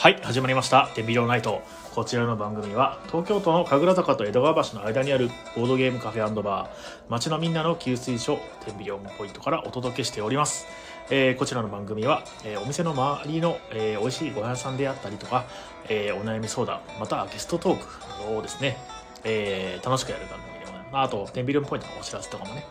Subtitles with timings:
[0.00, 1.60] はい始まりました「テンビリオンナイト」
[1.94, 6.68] こちらの番組は東京都の神楽坂と江戸川橋の間にあるボードゲームカフェバー。
[7.10, 10.66] 街のみんなの給水所テンビリオンポイントからお届けしております、
[11.10, 15.44] えーこちらの番組は、えーお店の周りの、えー美味しいご飯屋さんであったりとか、
[15.90, 18.78] えーお悩み相談またゲストトークをですね、
[19.24, 20.49] えー楽しくやる番組
[20.92, 22.64] まああとテンビリオンポイントのお知らせとかもね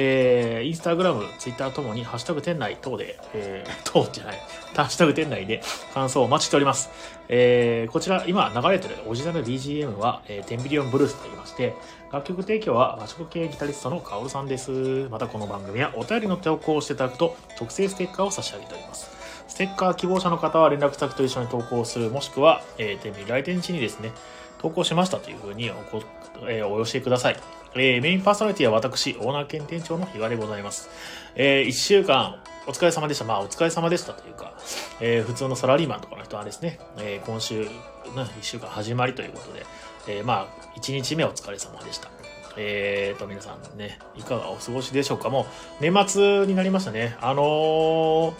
[0.00, 4.38] えーインスタグラム、ツイッターともに、ハッシュタグ店内等で、えー、 等じゃない、
[4.76, 5.60] ハッシュタグ店内で
[5.92, 6.90] 感想をお待ちしております。
[7.28, 11.74] えーこちら、今流れてるオリジナル BGM は、えーテンビリオンブルースと言いまして、
[12.12, 14.70] 楽曲提供は和食系ギタリストのカオルさんです。
[15.10, 19.10] またこの番組はお便りの投稿をしていただくと、特製ステッカーを差し上げております。
[19.48, 24.12] ステッカー希望者の方は連絡先と一緒に投稿する、もしくは、えー、テンビ来店地にですね、
[24.58, 26.02] 投稿しましたというふうにおこ、
[26.48, 27.36] えーお寄せください。
[27.80, 30.88] えーメインパーソナリティは私、オーナー兼店長の比嘉でございます。
[31.36, 33.24] え1週間、お疲れ様でした。
[33.24, 34.54] まあ、お疲れ様でしたというか、
[35.00, 37.68] えー普通のサラリーマンとかの人はですね、えー今週、ね、
[38.14, 39.64] 1週間始まりということで、
[40.08, 42.10] えーまあ、1日目お疲れ様でした。
[42.56, 45.46] えーと、皆さんね、いかがお過ごしでしょうかも
[45.80, 47.16] う、年末になりましたね。
[47.20, 48.32] あのー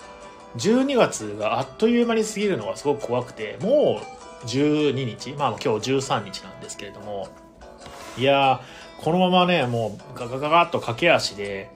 [0.56, 4.00] 12月があっという間に過ぎるのがすごく怖くて、も
[4.42, 7.28] う12日、まあ今日13日なんですけれども、
[8.16, 8.60] いやー、
[8.98, 11.70] このままね、もうガガガガッと駆け足で、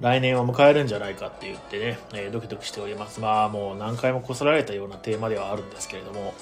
[0.00, 3.20] 来年を迎えるんじゃないかって言ってね、えードキドキしております。
[3.20, 6.34] まあもう何回もこすられたようなテーマではあるんですけれども、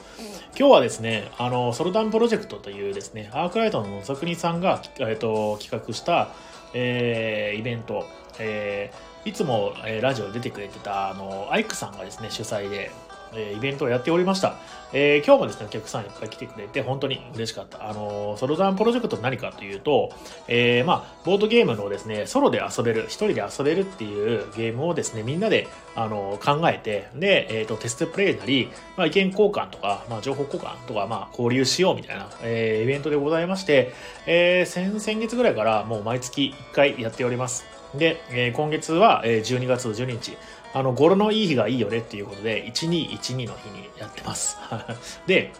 [0.58, 6.30] 今日はですね、あの、ソロダンプロジェクトというですね、アークライトの野沢国さんが、えー、と企画した、
[6.72, 8.06] えーイベント、
[8.38, 12.90] えーいつも、えーラジオで出てくれてた、あの、アイクさんがですね、主催で、
[13.34, 14.56] えーイベントをやっておりました。
[14.92, 17.88] えー今日もですね、お客さんいっぱい来てくれて、本当に嬉しかった。
[17.88, 20.12] あのーソロダンプロジェクト何かというと、
[20.48, 33.92] えーまあ、ボードゲームのですね、ソロで遊べる、一人で遊べるっていうゲームをですね、みんなで、あの考えて、で、えっ、と、テストプレイなり、まあ、意見交換とか、まあ、情報交換とか、まあ、交流しようみたいな、えーイベントでございまして、
[34.26, 37.64] えー先、先月ぐらいからもう毎月1回やっております。
[37.94, 40.36] で、えー今月は、えー12月12日、
[40.72, 44.56] あの、語呂のいい日がいいよねっていうことで、1212の日にやってます。
[45.26, 45.52] で、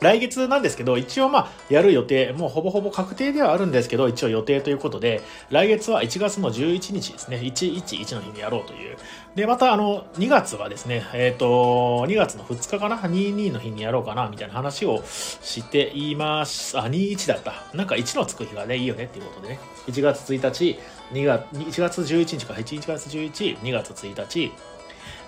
[0.00, 8.96] 来月なんですけど、一応まあ、やる予定、もうほぼほぼ確定ではあるんですけど、一応予定ということで、来月は1月の11日ですね、111の日にやろうという。
[9.34, 16.78] で、またあの、2月はですね、えっ、と、2月の2日かな、22の日にやろうかな、みたいな話をしています。
[16.78, 17.64] あ、21だった。
[17.74, 20.78] なんか1のつく日がね、いいよねっていうことでね、1月1日、
[21.12, 24.52] 2月、1月11日か、1月11、2月1日、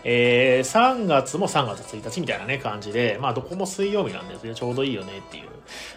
[0.04, 5.48] えー3月も3月1日みたいなね、感じで、まあ、どこも水曜日なんですね、ちょうどいいよねっていう。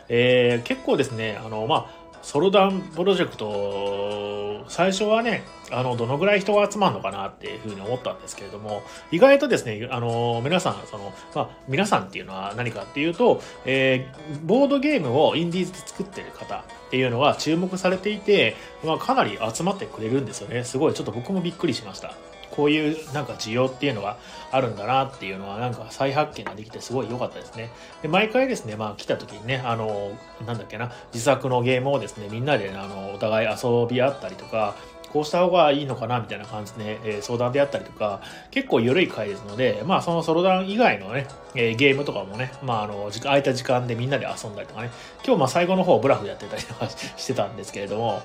[0.10, 20.64] えー結構ですね、あの、まあ、ソロダンプロジェクト、最初はね、あの、どのぐらい人が集まるのかなっていうふうに思ったんですけれども、意外とですね、あの、皆さん、その、まあ、皆さんっていうのは何かっていうと、えーボードゲームをインディーズで作ってる方っていうのは注目されていて、まあ、かなり集まってくれるんですよね。
[20.64, 22.14] すごい、ちょっと僕もびっくりしました。
[22.52, 24.18] こういうなんか需要っていうのが
[24.52, 27.70] あるんだなっていうのはなんか再発見ができてすごい良かったですね。
[28.02, 30.12] で、毎回ですね、まあ来た時にね、あの、
[30.46, 34.76] なんだっけな、自作のゲームをですね、みんなであの、お互い遊び合ったりとか、
[35.12, 44.90] こうした方がいいのかなみたいな感じで、え相談であったりとか、結構緩い回ですので、まあそのソロダン以外のね、えゲームとかもね、まああの、空いた時間でみんなで遊んだりとかね、
[45.26, 48.22] 今日まあ最後の方ブラフやってたりとかしてたんですけれども、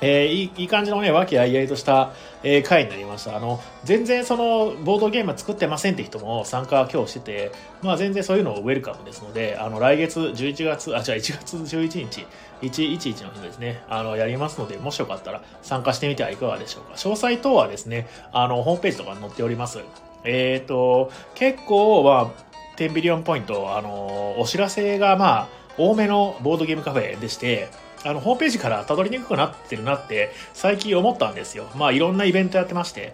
[0.00, 2.12] えーいいいい感じのね、和気あいあいとした、
[2.42, 3.36] えー回になりました。
[3.36, 7.52] あの、全然その、ボードゲーム作ってませんって人も参加今日してて、
[7.82, 12.26] まあ全然そういうのをウェルカムですので、あの、来月11月、あ、じゃあ1月11日、
[12.62, 16.94] 111の日ですね、あの、やりますので、もしよかったら参加してみてはいかがでしょうか。
[16.94, 19.80] 詳細等はですね、あの、ホームページとかに載っております。
[20.24, 22.46] えっ、と、結構、まあ、
[22.76, 27.68] テンビリオンポイント、あの、お知らせが、まあ、多めのボードゲームカフェでして、
[28.06, 31.66] あの、ホームページから辿りにくくなってるなって最近思ったんですよ。
[31.74, 33.12] まあ、いろんなイベントやってまして。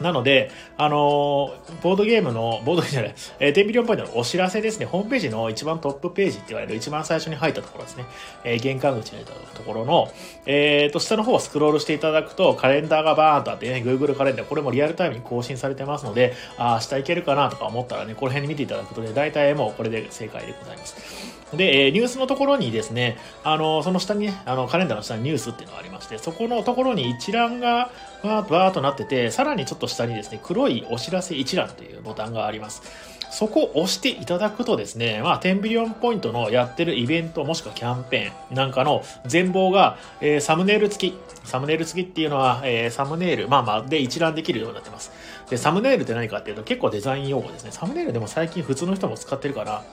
[0.00, 8.04] なので、あのーボードゲームの、ボードゲームじゃない、えー、テンビリオンポイントのお知らせですね、ホームページの一番トップページって言われる一番最初に入ったところですね、
[8.44, 10.08] えー玄関口に入ったところの、
[10.46, 21.27] えーと、下の方をスクロールしていただくと、カレンダーがバーンとあってね、Google カレンダー、これもリアルタイムに更新されてますので、あ明日いけるかなとか思ったらね、この辺に見ていただくとね、大体もうこれで正解でございます。
[21.54, 27.90] で、えーニュースのところにですね、あの、その下にね、あの、カレンダーの下にニュースっていうのがありまして、そこのところに一覧が
[28.22, 32.82] バーッとーッとなってて、さらにちょっと下にですね、黒いお知らせ一覧というボタンがあります。
[33.30, 41.18] そこを押していただくとですね、まあ、10ビリオンポイントのやってるイベントもしくはキャンペーンなんかの全貌が、えーサムネイル付き。
[41.44, 45.12] サムネイル付きっていうのは、えーサムネイル、まあまあ、で一覧できるようになってます。
[45.50, 47.70] で、サムネイルって何かっていうと結構デザイン用語ですね。
[47.70, 49.84] サムネイルでも最近普通の人も使ってるから、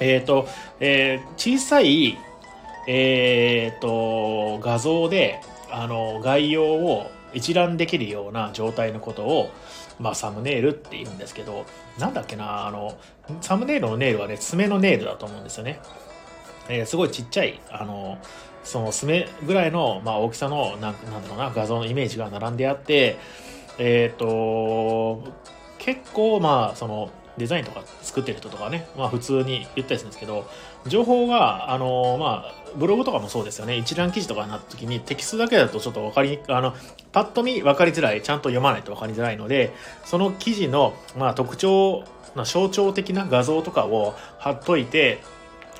[0.00, 0.48] えっ、ー、と、
[0.80, 2.18] えー、小さい、
[2.86, 9.50] えっ、ー、と、画像で、あの、概要を一覧できるような状態のことを、
[10.00, 11.66] まあ、サムネイルって言うんですけど、
[11.98, 12.98] なんだっけな、あの、
[13.42, 15.78] サムネイルのネイルはね、爪のネイルだと思うんですよね。
[16.68, 18.18] えー、すごいちっちゃい、あの、
[18.64, 23.18] その爪ぐらいの、まあ、大きさの、なんなんだろうな、画像のイメージが並んであって、
[23.78, 25.22] えっ、ー、と、
[25.78, 30.46] 結構、まあ、その、デザインとか作ってる人とかね、まあ普通に言ったりするんですけど、
[30.86, 33.76] 情報が、あの、まあ、ブログとかもそうですよね。
[33.76, 36.74] 一覧記事とかになった時にテキストだけだとちょっと分かりあの、
[37.12, 39.72] パッと見分かりづらい、ちゃんと読まないと分かりづらいので、
[40.04, 42.04] その記事の、まあ特徴、
[42.44, 45.22] 象徴的な画像とかを貼っといて、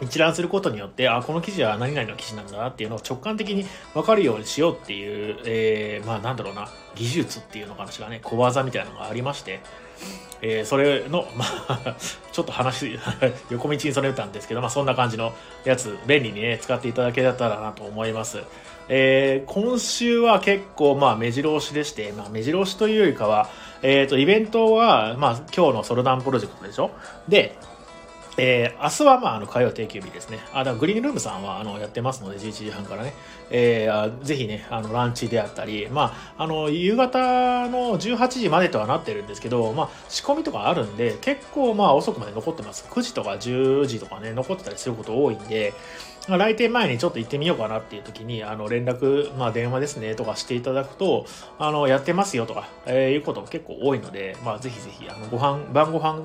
[0.01, 9.61] 一覧することによって、あ、この記事は何々の記事なんだなっていうのを直感的に分かるようにしようっていう、えー、まあなんだろうな、技術っていうのかなしらね、小技みたいなのがありまして、
[10.43, 11.97] えー、それの、 まあ、
[12.33, 12.99] ちょっと話、
[13.51, 15.33] 横道にそれたんですけど、まあそんな感じの
[15.65, 18.43] やつ、便利にね、使っていただけたらなと思います。
[18.89, 23.49] えー、今週は結構、まあ目白押しでして、まあ目白押しというよりかは、
[23.83, 26.91] えっ、ー、と、イベントは、まあ今日のソルダンプロジェクトでしょ？
[27.29, 27.57] で、
[28.37, 30.39] えー、明日はまあ、あの、火曜定休日ですね。
[30.53, 33.13] あ、だグリーンルームさんは、あの、やってますので、11時半からね。
[33.51, 37.19] えー、ぜひね、あの、ランチであったり、まあ、あの、夕方
[37.69, 42.87] の18時までとはなってるんですけど、まあ、仕込みとかあるんで、結構まあ、遅くまで残ってます。
[42.89, 45.75] 9時とか10時とかね、残ってたりすること多いんで、
[46.31, 51.27] まあ、来店前にちょっと行ってみようかなっていう時に、あの、連絡、まあ、電話ですね、とかしていただくと、
[51.59, 56.23] あの、やってますよとか、えー、いうことも結構多いので、まあ、ぜひぜひ、あの、ご飯、晩ご飯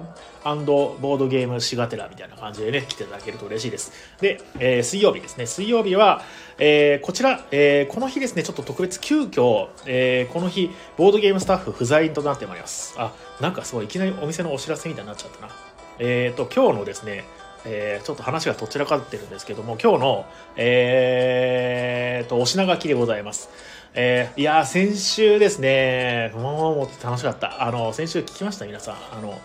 [0.66, 3.92] ボードゲームしがてらみたいな感じでね、来ていただけると嬉しいです。
[4.22, 5.48] で、えー、水曜日ですね。
[5.48, 6.22] 水曜日は、
[6.60, 12.94] えー、こちら、えー、この日ですね、ちょっと特別急遽、えー、この日、ボードゲームスタッフ不在となってまいります。
[13.00, 13.12] あ、
[13.42, 15.50] なんかすごい、いきなりお店のお知らせみたいになっちゃったな。
[15.98, 17.26] えっ、ー、と、今日のですね、
[17.66, 20.26] えー、ちょっと話がどちらかってるんですけども、今日の、
[20.56, 23.50] えー、と、お品書きでございます。
[23.98, 27.64] えー、いや先週ですね、もう、楽しかった。
[27.64, 28.96] あの、先週聞きました皆さん。
[29.18, 29.40] あの、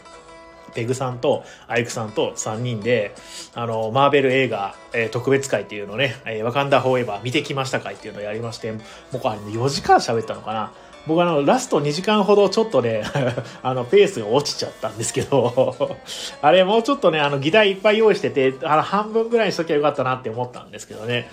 [0.74, 3.14] ペグさんとアイクさんと3人で、
[3.54, 10.72] あの、マーベル映画、えー、特別会っていうのね、えー、ワカンダフォーエバー見てきました会っていうのをやりまして、もうあれ4時間喋ったのかな。
[11.06, 13.02] 僕あの、ラスト2時間ほどちょっとね
[13.62, 15.96] あの、ペースが落ちちゃったんですけど
[16.42, 21.28] あれもうちょっとね、あの、議題いっぱい用意してて、あの、半分ぐらいにしときゃよかったなって思ったんですけどね、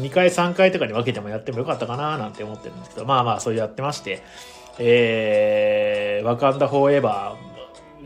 [0.00, 4.22] 2回3回とかに分けてもやってもよかったかななんて思ってるんですけど、まあまあ、そうやってまして、
[4.78, 7.36] えー、ワカンダフォーエバ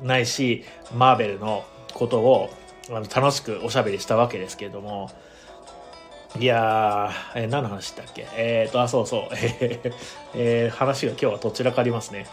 [0.03, 0.65] ーないし、
[0.95, 1.65] マーベルの
[1.95, 2.51] ことを、
[2.91, 5.11] あの、楽しくおしゃべりしたわけですけれども、
[6.39, 8.27] いやー、えー、何の話だっけ？
[8.37, 9.21] えっ、と、あ、そうそう。
[10.35, 12.27] えー、話が今日はどちらかありますね。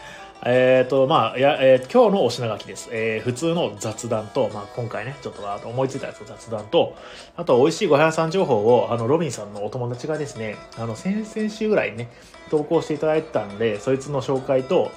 [0.44, 2.90] えっ、と、まあ、や、えー、今日のお品書きです。
[2.92, 6.94] えー、普通の雑談と、まあ、今回ね、ちょっと思いついたやつ雑談と、
[7.36, 12.10] あと、美味しいごはん屋さん情報を、あの、ロビンさんのお友達がですね、あの、先々週ぐらいね、
[12.50, 14.90] 投稿していただいてたんで、そいつの紹介と、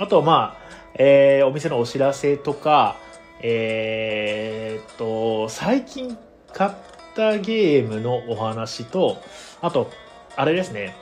[0.00, 2.96] あと、まあ、えー、お店のお知らせとか、
[3.40, 6.18] えー、っと、最近
[6.52, 9.20] 買ったタゲームのお話と、
[9.60, 9.90] あと、
[10.36, 10.94] あれですね、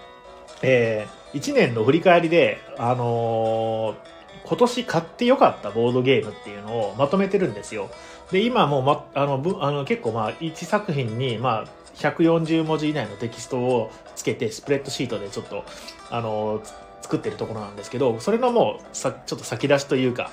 [0.63, 7.91] えー、1年の振り返りで、あのー、今年買ってよかったボードゲームっていうのをまとめてるんですよ。
[8.33, 11.65] で、今もう、ま、あの、あの結構まあ、1作品に、まあ、
[11.97, 15.67] 140文字以内のテキストをつけて、スプレッドシートでちょっと、
[16.11, 16.67] あのー、
[17.03, 20.31] 作ってるところなんですけど、それのもう、さ、ちょっと先出しというか、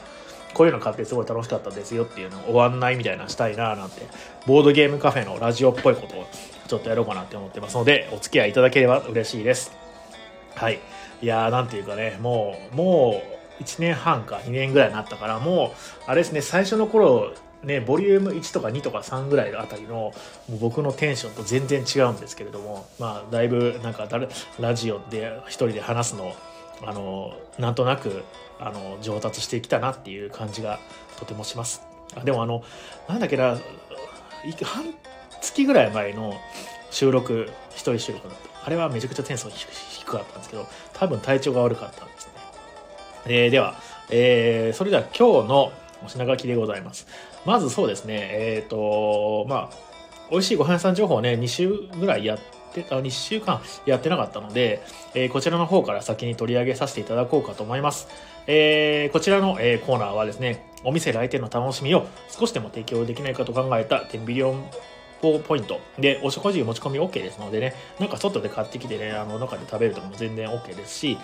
[0.54, 4.02] こういうの買ってすごい楽しかったですよっていうのをご案内みたいなしたいななんて、
[4.46, 6.28] ボードゲームカフェのラジオっぽいことを
[6.68, 9.72] ちょっとやろうかなって思ってますので、お付き合いいただければ嬉しいです。
[10.56, 10.80] はい。
[11.22, 13.22] いやー、なんていうかね、もう、も
[13.60, 17.34] う、1年半か2年ぐらいになったから、もう、あれですね、最初の頃、
[17.64, 20.14] ね、ボリューム1とか2とか3ぐらいあたりの
[20.60, 24.08] 僕のテンションと全然違うんですけれども、まあ、だいぶなんか
[24.60, 26.36] ラジオで一人で話すの
[26.86, 28.24] あのなんとなく
[28.66, 30.80] あの上達してきたなっていう感じが
[31.18, 31.82] とてもします。
[32.24, 32.64] でもあの
[33.10, 33.58] なんだっけな
[34.64, 34.94] 半
[35.42, 36.36] 月ぐらい前の
[36.92, 42.34] 収録一人収録だったあれはめちゃくちゃテンション低かったんですけど多分体調が悪かったんですね。
[43.26, 43.76] えー、では、
[44.10, 45.72] えー、それでは今日の
[46.06, 47.08] お品書きでございます。
[47.46, 49.78] まずそうですね、えっ、ー、と、まあ、
[50.32, 58.08] 美味しいご飯屋さん情報をね、2週ぐらいやって、あ2週間やってなかったので、えー、こちらの方から先に取り上げさせていただこうかと思います。
[58.48, 64.64] えー、こちらの、えー、コーナーはですね、お店来店の楽しみを少しでも提供できないかと考えたテンビリオン
[65.40, 71.18] ポイントでお食事持ち込み OK ですのでねなんか外で買ってきてねあの中で食べるとかも全然 OK ですし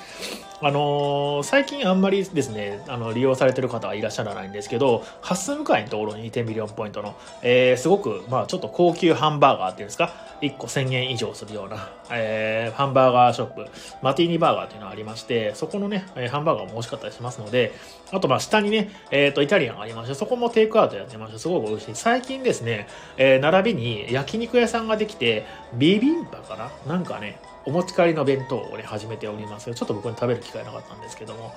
[0.61, 13.67] あのー、最近あんまりですねあの利用されてる方はいらっしゃらないんですけどハス向かいのところに2.0ミリオンポイントの、えー、すごくまあちょっと高級ハンバーガーっていうんですか1個1000円以上するような、えー、ハンバーガーショップ
[14.01, 17.73] マティーニバーガーっていうのがありましてそこのねハンバーガーも美味しかったりしますので
[18.11, 21.95] あとまあ下にね、えー、とイタリアンがありましてそこもテイクアウトやってましてすごく美味しい。
[21.95, 26.55] 最近ですね、えー、並びに焼肉屋さんができてビビンバか
[26.85, 26.93] な？
[26.95, 29.73] なんかねお持ち帰りの弁当をね始めております。
[29.73, 31.53] ちょっと僕に食べる機会なかったんですけども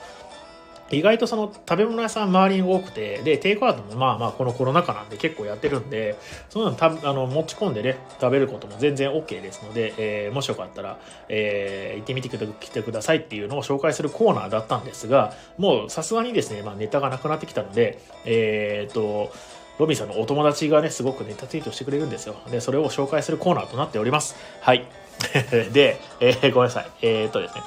[0.93, 6.17] 意外とその食べ物屋さん周りに多くてでテイクアウトもまあまあこのコロナ禍なんで結構やってるんで
[6.51, 19.33] そういうのたあの持ち込んでね食べることも全然 OK ですので、えー、もしよかったら、えー、行ってみてきてくださいっていうのを紹介するコーナーだったんですがもうさすがにですね、まあ、ネタがなくなってきたのでえー、っと
[19.79, 22.37] ロビンさんのお友達がね、すごくネタツイートしてくれるんですよ。
[22.51, 24.37] で、それを紹介するコーナーとなっております。
[24.61, 24.87] はい。
[25.73, 26.87] で、えー、ごめんなさい。
[27.01, 27.63] えー、っとですね。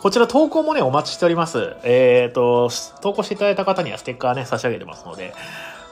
[0.00, 1.74] こちら投稿もね、お待ちしております。
[1.82, 5.34] えっ、ー、と、投稿していただいた方にはステッカーね、差し上げてますので、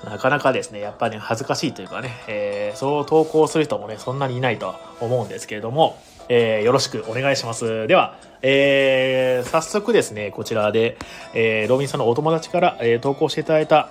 [0.05, 5.99] なかなかですね、やっぱり、ね、恥ずかしいというかね、えー、そう投稿する人もね、そんなにいないと思うんですけれども、
[6.29, 7.89] えー、よろしくお願いします。
[7.89, 10.99] では、えー、早速ですね、こちらで、
[11.35, 13.89] えー、ロビンさんのお友達から、えー、投稿していただいた、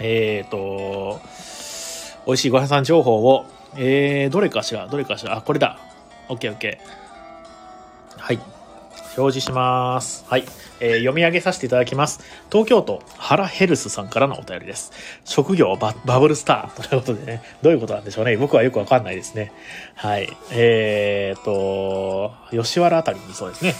[0.00, 1.20] えっ、ー、と、
[2.26, 3.44] 美味しいご飯さん情報を、
[3.76, 5.78] えー、どれかしら、どれかしら、あ、これだ。
[6.28, 6.78] OK, OK。
[8.18, 8.63] はい。
[9.16, 10.24] 表示します。
[10.28, 10.44] はい。
[10.80, 12.20] えー、読み上げさせていただきます。
[12.50, 14.92] 東京都原ヘルスさんからのお便りです。
[15.24, 18.36] 職業ババブルスター ということでね、どういうことなんでしょうね。
[18.36, 19.52] 僕はよくわかんないですね。
[19.94, 20.36] はい。
[20.50, 23.74] えーと、吉原あたりにそうですね。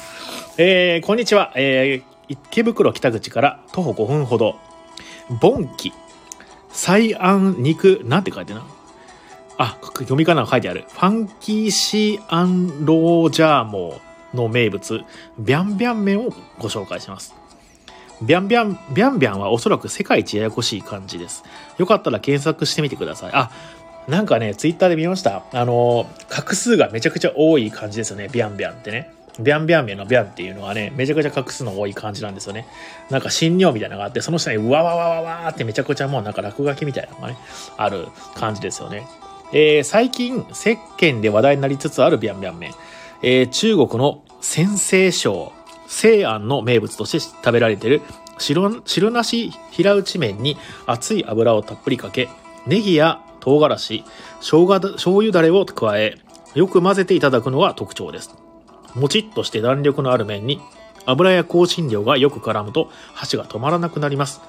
[0.57, 1.53] えー、こんにちは。
[1.57, 4.57] えー、池袋北口から徒歩5分ほど。
[5.41, 5.93] ボンキ。
[6.71, 8.67] 菜安肉、なんて書いてるな。
[9.57, 10.85] あ、読み仮名が書いてある。
[10.89, 14.14] ファンキーシーアンロージャーモー。
[14.35, 15.03] の名物、
[15.39, 17.35] ビャンビャン麺をご紹介します。
[18.23, 21.43] ビャンビャン、ビャンビャンはおそらく世界一ややこしい漢字です。
[21.79, 23.31] よかったら検索してみてください。
[23.33, 23.51] あ、
[24.09, 25.45] なんかね、ツイッターで見ました。
[25.53, 29.13] あの、画数がめちゃくちゃ多い感じですよね、ビャンビャンってね。
[29.41, 32.67] ビャンビャン名のビャンっていうのはね、めちゃくちゃ画数の多い感じなんですよね。
[33.11, 37.37] なんか新尿みたいなのがあって、その下にうわわわわわってめちゃくちゃもうなんか落書きみたいなのがね、
[37.77, 39.09] ある感じですよね。
[39.53, 42.73] えー、最近、世間で話題になりつつあるビャンビャン麺。
[43.23, 45.53] えー、中国の先西省、
[45.89, 48.03] 西安の名物として食べられている
[48.37, 52.29] 白白なし平打ち麺に熱い油をたっぷりかけ、
[52.67, 54.05] ネギや唐辛子、
[54.43, 56.19] 生姜醤油だれを加え、
[56.55, 58.37] よく混ぜていただくのが特徴です。
[58.95, 60.61] もちっとして弾力のある麺に
[61.07, 64.43] 油や香辛料がよく絡むと箸が止まらなくなります。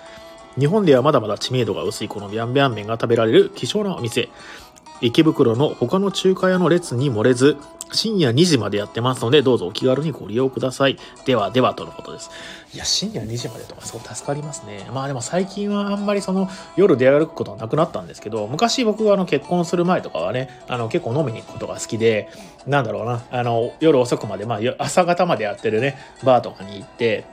[0.59, 4.27] 日本ではまだまだ知名度が薄いこのビャンビャン麺が食べられる希少なお店。
[5.01, 7.57] 池袋の他の中華屋の列に漏れず、
[7.91, 10.97] 深夜2時までやってますので、どうぞお気軽にご利用ください。
[11.25, 12.29] ではではとのことです。
[12.73, 14.87] いや、深夜2時までとかすごい助かりますね。
[14.93, 22.29] まあでも最近はあんまりその夜出歩くことはなくなったんですけど、昔僕はあの結婚する前とかはね、あの結構飲みに行くことが好きで、
[22.65, 27.25] なんだろうな、あの夜遅くまで、まあ朝方までやってるね、バーとかに行って、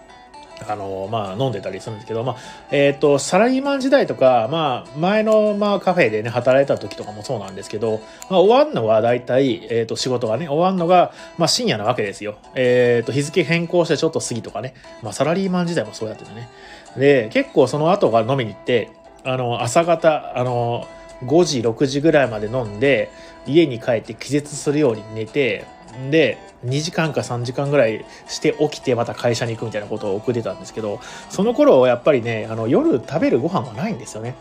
[0.69, 2.37] あの、まあ、飲んでたりするんですけど、まあ、
[2.71, 8.01] えっ、ー、と、サラリーマン時代とか、まあ、前の、まあ、カフェでね、働いた時とかもそうなんですけど、
[8.31, 12.37] まあ、終わんのは大体、えっ、ー、と、仕事がね、終わんのが、まあ、深夜なわけですよ。
[12.55, 16.49] えっ、ー、と、日付変更してちょっと過ぎとかね、まあ、サラリーマン時代もそうやっててね。
[16.97, 18.91] で、結構その後が飲みに行って、
[19.25, 20.87] あの、朝方、あの、
[21.25, 23.11] 5時、6時ぐらいまで飲んで、
[23.47, 25.65] 家に帰って気絶するように寝て、
[26.11, 34.35] で、2時間か3時間ぐらいして起きてまた会社に行くみたいなことを送ってたんですけど、その頃やっぱりね、あの夜食べるご飯はないんですよね。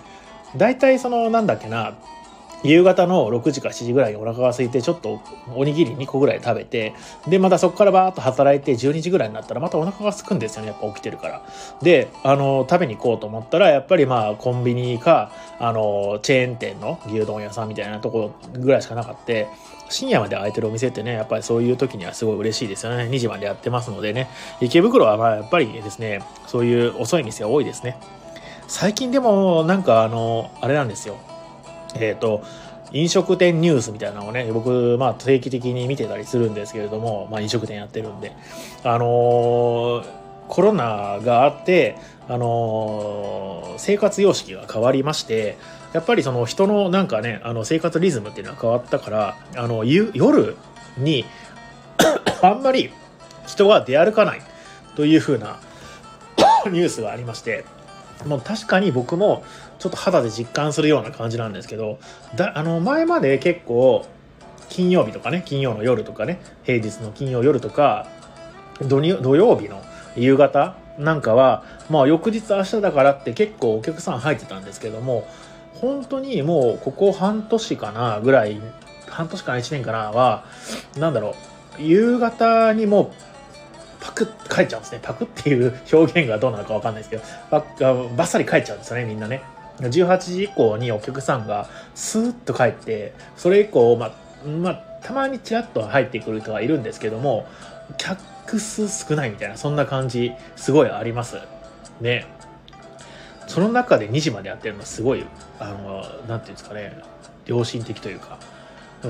[0.55, 1.93] 大体そのなんだっけな、
[2.63, 5.21] 夕方の6時か7時ぐらいにお腹が空いてちょっと
[5.55, 6.93] おにぎり2個ぐらい食べて
[7.27, 11.45] でまたそこからバーッと働いて12時ぐらいになったらまたお腹が空くんですよねやっぱ起きてるから
[11.81, 19.33] であの食べに行こうと思ったらやっぱりまあコンビニかあのチェーン店の牛丼屋さんみたいなところぐらいしかなかった
[19.91, 23.03] 深夜まで空いてるお店ってねやっぱりそういう時にはすごい嬉しいですよね。
[23.03, 24.29] 2時までやってますのでね。
[24.61, 27.97] 池袋はまあやっぱりですねそういう遅い店が多いですね。
[28.67, 31.17] 最近でもなんかあのあれなんですよ。
[31.95, 32.43] えっ、ー、と、
[32.93, 38.33] 飲食店ニュースみたいなのをね、僕、まあ定期的に見てたりするんですけれども、まあ飲食店やってるんで、
[38.83, 40.05] あのー、
[40.47, 45.57] コロナがあって、あのー、生活様式が変わりまして、
[45.93, 50.55] やっぱりその人のなんかね、あの生活リズムっていうのは変わったから、あの、夜
[50.97, 51.25] に
[52.41, 52.91] あんまり
[53.45, 54.41] 人が出歩かない
[54.95, 55.59] というふうな
[56.71, 57.65] ニュースがありまして、
[58.25, 59.43] もう確かに僕も
[59.79, 61.99] ちょっと肌で実感するような感じなんですけど
[62.35, 64.05] だあの前まで結構
[64.69, 68.07] 金曜日とかね金曜の夜とかね平日の金曜夜とか
[68.81, 69.81] 土曜日の
[70.15, 75.27] 夕方なんかはまあ翌日明日だからって結構お客さん入ってたんですけども
[75.75, 78.61] 本当にもうここ半年かなぐらい
[79.07, 80.45] 半年かな1年かなは
[80.97, 81.35] なんだろ
[81.79, 83.13] う夕方にも
[83.99, 84.99] パクッ帰っちゃうんですね。
[85.01, 89.43] パクっていう表現がどうなのか分かんないですけどバッサリ帰っちゃうんですよねみんなね。
[89.79, 97.47] 18時以降にお客さんがスーッと帰ってそれ以降まあまあたまにちらっと入ってくる人はいるんですけども
[97.97, 101.37] 客数少ないみたいなそんな感じすごいあります。
[101.99, 102.25] ね。
[103.51, 105.25] その中で2時までやってるのはすごい
[105.59, 106.97] あのなんていうんですかね
[107.45, 108.39] 良心的というか。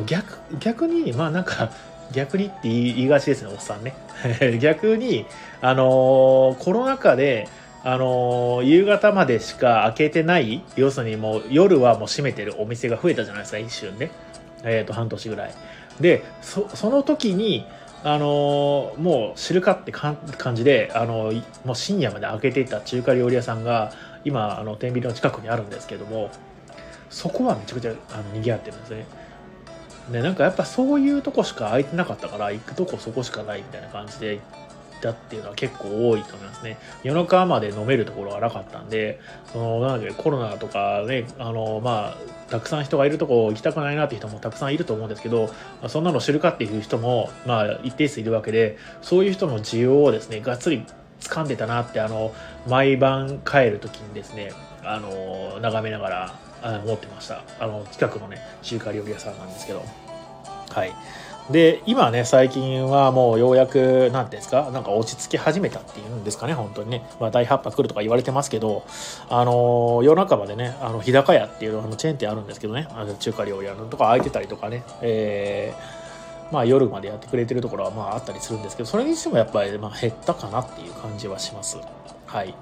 [0.07, 1.69] 逆逆にまあなんか
[2.12, 3.93] 逆にって言いがちですねおっさんね。
[4.60, 5.27] 逆に
[5.62, 7.48] あの、コロナ禍で
[7.83, 14.10] あの、夕方までしか開けてない要するにもう夜はもう閉めてるお店が増えたじゃないですか一瞬ね。
[14.63, 15.53] えっ、ー、と半年ぐらい。
[16.00, 17.67] でそその時に
[18.03, 20.17] あの、もう知るかって感
[20.55, 21.31] じで、あの、
[21.63, 23.91] もう深夜まで開けていた中華料理屋さんが
[24.23, 26.29] 今あの天秤の近くにあるんですけども
[27.09, 29.05] そこはめちゃくちゃあの賑わってるんですね。
[30.11, 34.43] でなんかやっぱそういうとこしか空いてなかったから行くとこそこしかないみたいな感じで行っ
[35.01, 36.77] たっていうのは結構多いと思いますね。
[37.03, 39.19] 夜中まで飲めるところがなかったんで
[39.51, 42.17] そのなんでコロナとかねあのまあ
[42.49, 45.49] たくさん人がいるとこ行きたくないなって人もたくさんいると思うんですけど
[45.87, 50.85] そんなの知るかっていう人もまあ一定数いるわけでそういう人の需要をですねがっつり
[51.21, 52.33] 掴んでたなってあの
[52.67, 54.51] 毎晩帰る時にですね
[54.83, 57.43] あの眺めながら思ってました。
[57.59, 59.83] あの近くのね中華料理屋さんなんですけど。
[60.69, 60.93] はい。
[61.49, 68.85] で今ね最近はもうようやく何ていうんですかなんか落ち着き始めたっていうんですかね本当にね、まあ、大発波来るとか言われてますけど
[69.27, 72.87] あの夜中までねあの日高屋っていうあのチェーン店あるんですけどね。
[72.91, 74.83] あの中華料理屋のとか空いてたりとかね。
[75.01, 76.00] えー、
[76.51, 81.77] まあ夜までやってくれてるところはまああったりするんですけどそれにしてもやっぱりまあ減ったかなっていう感じはします
[82.27, 82.55] はい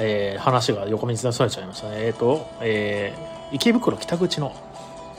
[0.00, 4.54] えー、話が横道にそれちゃいましたねえっ、ー、と、えー、池袋北口の、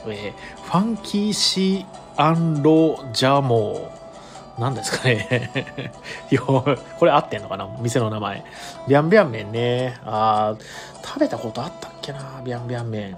[0.07, 3.99] えー、ファンキーシーアンロジャモー。
[4.59, 5.49] 何ですかね
[6.99, 7.65] これ合ってんのかな？
[7.79, 8.43] 店の名前。
[8.89, 9.97] ビャンビャン麺ね。
[10.05, 10.55] あ
[11.01, 12.41] 食べたことあったっけな？
[12.43, 13.15] ビャンビャン麺。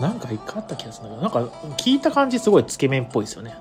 [0.00, 3.54] なんか一回あった気がするんだけど、なんか聞いた感じすごいつけ麺っぽいですよね。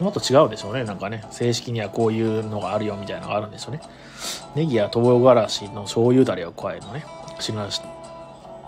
[0.00, 0.84] もっと違うんでしょうね。
[0.84, 3.80] なんかね、正式にはこういうのがあるよみたいなのがあるんでしょうね。
[4.54, 7.04] ネギや唐辛子の醤油だれを加えるのね。
[7.40, 7.80] 汁なし、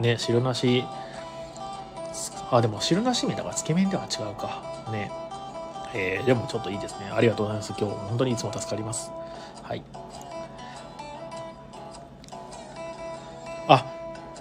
[0.00, 0.84] ね、汁なし、
[2.50, 4.62] あ、でも汁なし麺だからつけ麺では違うか。
[4.90, 5.10] ね。
[5.94, 7.10] えー、でもちょっといいですね。
[7.12, 7.74] ありがとうございます。
[7.78, 9.10] 今日本当にいつも助かります。
[9.62, 9.82] はい。
[13.68, 13.84] あ、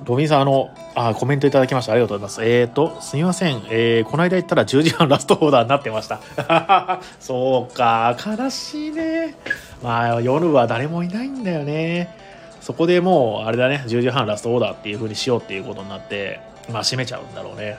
[0.06, 1.94] ロビンさん、あの、あ、コメントいただきました。
[1.94, 2.46] ありがとうございます。
[2.46, 3.64] えっ、ー、と、すみません。
[3.70, 6.20] えー、この間言ったら10時半 ラストオーダーになってました。
[7.20, 9.36] そうか、悲しいね。
[9.84, 12.16] まあ、夜は誰もいないんだよね。
[12.62, 16.40] そこでもう、あれだね、10時半ラストオーダーっていう風にしようっていうことになって、
[16.72, 17.78] まあ、閉めちゃうんだろうね。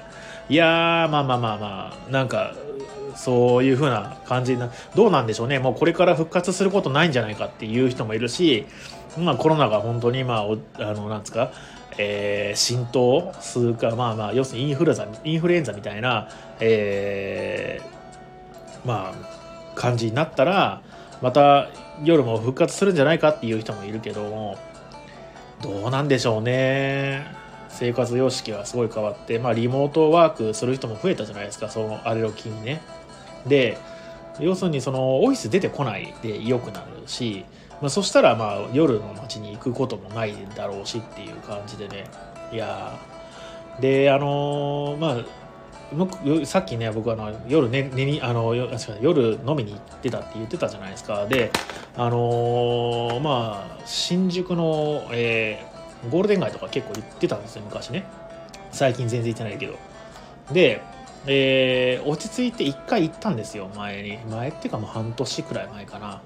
[0.48, 2.52] いやー、まあまあまあまあ、なんか、
[3.14, 5.59] そういう風な感じな、どうなんでしょうね。
[5.59, 8.64] もうこれから復活することないんじゃないかっていう人もいるし、
[9.18, 10.44] まあコロナが本当にまあ、
[10.78, 11.50] あの、なんですか、
[11.98, 16.28] えー、浸透するか、まあまあ、要するにインフルエンザ、インフルエンザみたいな、
[16.61, 20.82] えー、まあ、感じになったら、
[21.20, 21.68] また
[22.04, 24.56] 夜も復活するんじゃないかっていう人もいるけども、
[25.62, 27.26] どうなんでしょうね。
[27.68, 32.80] 生活様式がすごい変わって、まあ、リモートワークする人も増えたじゃないですかそのあれを機にね。
[33.46, 33.78] で
[34.40, 37.44] 要するにそのオフィス出てこないで良くなるし、
[37.81, 42.05] まあ、そしたらまあ夜の街に行くこともないだろうしっていう感じでね
[42.53, 42.99] いや
[43.81, 51.51] であのー、まあさっきね僕あの夜寝寝にあの夜飲みに行ってたって言ってたじゃないですかで
[51.97, 58.05] あのー、まあ新宿の、えー、ゴールデン街とか結構行ってたんですよ、昔ね。
[58.71, 59.75] 最近全然行ってないけど。
[60.53, 60.83] で、
[61.27, 64.19] えー、落ち着いて一回行ったんですよ、前に。
[64.31, 66.23] 前っていうかもう半年くらい前かな。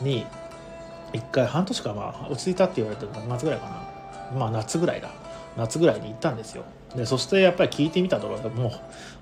[0.00, 0.26] に、
[1.12, 3.66] 一回半年かまあ落ち着いたって言われたら何月ぐらいか
[4.32, 4.38] な。
[4.38, 5.10] まあ夏ぐらいだ。
[5.56, 6.64] 夏ぐらいに行ったんですよ。
[6.94, 8.72] で、そしてやっぱり聞いてみたところも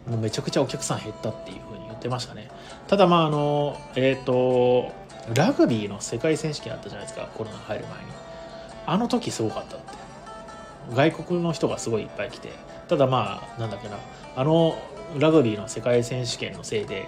[0.07, 2.49] う、 もうめちゃくちゃお客さん減ったっていうふうに言ってましたね。
[2.87, 4.93] ただまああの、えっ、ー、と、
[5.35, 8.19] ラグビーの世界選手権あったじゃないですか、コロナ入る前に。
[8.89, 9.87] あの時すごかったって
[10.95, 12.53] 外国の人がすごいいっぱい来て
[12.89, 13.99] ただまあなんだっけな
[14.35, 14.79] あの
[15.19, 17.07] ラグビーの世界選手権のせいで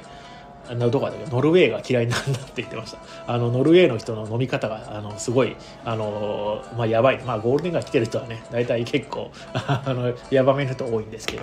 [0.75, 1.31] どこだっけ？
[1.31, 2.99] ノルウェーが嫌いなんだって言ってました。
[3.27, 7.23] あのノルウェーの人の飲み方があのすごいあのまあやばい。
[7.25, 11.43] まあゴールデンが来てる人はね大体結構あのやばめの人多いんですけど。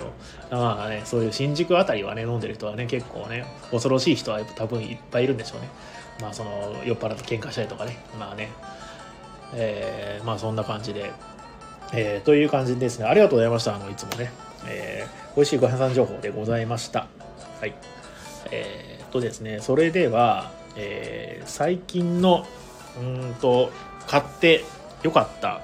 [0.50, 5.68] まあねそういう新宿あたりはね飲んでる人はね結構ね恐ろしい人は多分いっぱいいるんでしょうね。
[6.20, 7.96] まあその酔っ払って喧嘩したりとかね。
[8.18, 8.48] まあね。
[9.54, 11.10] えー、まあそんな感じで。
[11.94, 13.06] えー、という感じですね。
[13.06, 13.74] ありがとうございました。
[13.74, 14.30] あのいつもね、
[14.66, 17.06] えー、美味しいご飯さん情報でございました。
[17.60, 17.72] はい。
[18.50, 22.46] えー、とですねそれでは、えー、最近の
[23.00, 23.70] うんと
[24.06, 24.64] 買って
[25.02, 25.60] よかった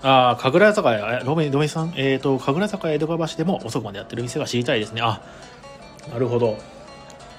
[0.00, 5.00] ああ、神楽坂屋、ロメ、ロメさん、えっ、ー、と、神楽坂江戸川橋でも遅くまでやってる店が知りたいですね。
[5.02, 5.20] あ、
[6.12, 6.56] なるほど。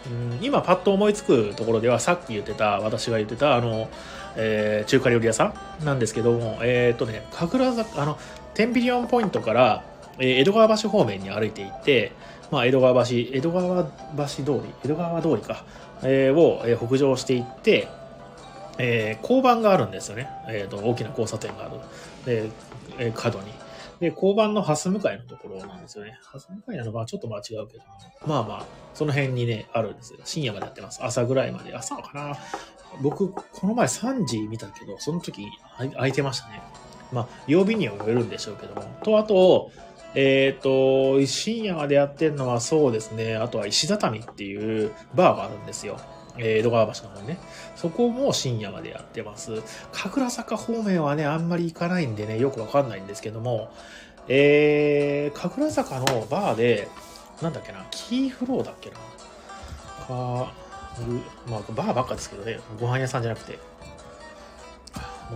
[0.08, 3.90] うん今パッと思いつくところではさっき言ってた私が言ってたあの、
[4.38, 8.18] えー、中華料理屋さんなんですけどもえっ、ー、とね神楽坂あの
[8.54, 9.84] テンビリオンポイントから、
[10.18, 12.14] えー、江戸川橋方面に歩いていって
[12.52, 15.66] まあ、江戸川橋、江戸川橋通り、江戸川通りか、
[16.04, 17.88] えー、を、え、北上していって、
[18.78, 20.30] えー、交番があるんですよね。
[20.48, 21.80] えーと、大きな交差点がある。
[22.26, 22.50] で、
[22.98, 23.52] えー、角に。
[24.00, 26.18] で、交番の蓮向かいのところなんですよね。
[26.24, 27.84] 蓮向かいなのかちょっと間違うけど、
[28.26, 30.20] まあまあ、その辺にね、あるんですよ。
[30.24, 31.04] 深夜までやってます。
[31.04, 31.76] 朝ぐらいまで。
[31.76, 32.38] 朝かな
[33.02, 35.46] 僕、この前3時見たけど、その時
[35.78, 36.62] 空いてましたね。
[37.12, 38.84] まあ、曜日にはよるんでしょうけども。
[39.04, 39.72] と、あと、
[40.16, 45.98] えっ、ー、と、深夜までやってるのはそうですね、あとは石畳っていうバーがあるんですよ。
[46.38, 47.38] え江戸川橋の方にね。
[47.76, 49.62] そこも深夜までやってます。
[49.92, 53.72] 神楽坂方面はね、あんまり行かないんでね、よくわかんないんですけども、
[54.28, 56.88] えー、神楽坂のバーで、
[57.42, 58.96] なんだっけな、キーフローだっけな。
[60.10, 60.54] か、
[61.48, 63.60] まあ、バーばっかですけどね、ご飯屋さんじゃなくて。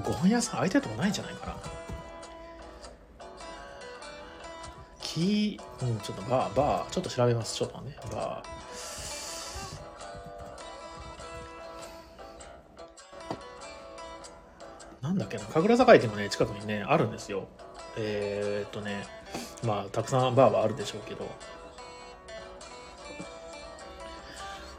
[0.03, 1.55] ご飯屋さん空いてるとこないんじゃないかな。
[5.13, 7.55] キー、うん、ちょっとバー、バー、ちょっと調べます。
[7.55, 8.63] ちょっとね、バー。
[15.03, 17.47] なんだっけな、神楽坂駅のね、近くにね、あるんですよ。
[17.95, 19.05] えー、っとね、
[19.63, 21.29] まあ、たくさんバーはあるでしょうけど、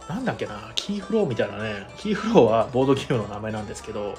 [0.08, 4.16] なんだっけな、キーフローみたいなね、キーフローはボードゲームの名前なんですけど、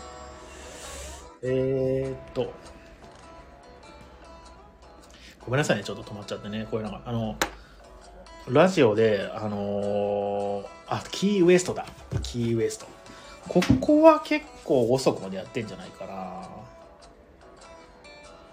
[1.43, 2.53] えー、っと、
[5.45, 6.67] ごめんなさいね、ちょっと止まっちゃってね。
[6.69, 7.35] こういうのが、あの、
[8.49, 11.85] ラジオで、あのー、あ、キーウエストだ。
[12.23, 12.87] キーウエスト。
[13.47, 16.43] ここは結構遅くまでやってんじゃないかな。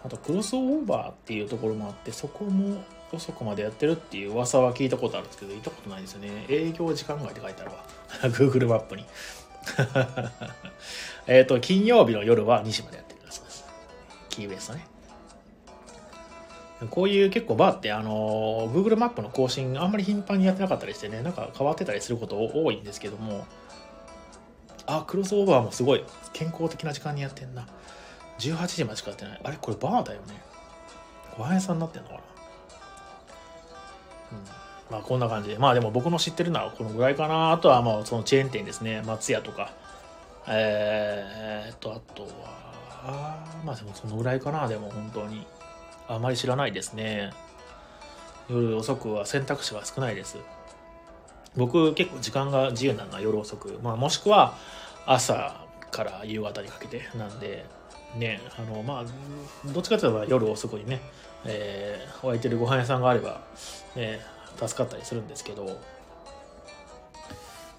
[0.04, 6.46] あと、クロスオーバーっていうところもあって、そこも遅くまでやってるっていう噂は聞いたことあるんですけど、行ったことないですよね。
[6.48, 7.84] 営業時間外って書いてあるわ。
[8.32, 9.06] Google マップに。
[11.26, 13.44] えっと、金曜日の夜は2時までやってください。
[14.28, 14.86] キーウエストね。
[16.90, 23.46] こういう結構バーってあの Google マップの更新あんまり頻繁にやってなかったりしてねなんか変わってたりすること多いんですけども
[24.86, 27.66] あクロスオーバーもすごい健康的な時間にやってんな。
[28.38, 29.40] 18時までしかやってない。
[29.44, 29.56] あれ？
[29.60, 30.42] これバーだよね。
[31.38, 32.20] ご飯屋さんになってんのかな？
[32.20, 32.24] うん。
[34.90, 35.58] まあこんな感じで。
[35.58, 37.52] まあでも僕の知ってるのはこのぐらいかな。
[37.52, 39.02] あとはまあそのチェーン店ですね。
[39.06, 39.72] 松屋とか。
[40.48, 44.66] えー、っとあとはまあでもそのぐらいかな。
[44.66, 45.46] でも本当に。
[46.14, 47.30] あまり知らないですね。
[48.48, 50.36] 夜遅くは選択肢が少ないです。
[51.56, 54.56] 僕結構時間が自由なのは夜遅く、まあ、もしくは
[55.06, 57.66] 朝から夕方にかけてなんで、
[58.16, 59.04] ね、あの、まあ、
[59.72, 61.00] どっちかというと夜遅くにね、
[61.44, 63.42] えー、空いてるご飯屋さんがあれば、
[63.96, 64.20] ね、
[64.56, 65.64] 助かったりするんですけど、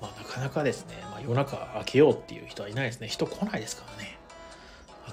[0.01, 3.07] まあ、なかなかですね、まあ、夜中開けようっていう人はいないですね。
[3.07, 4.17] 人来ないですからね。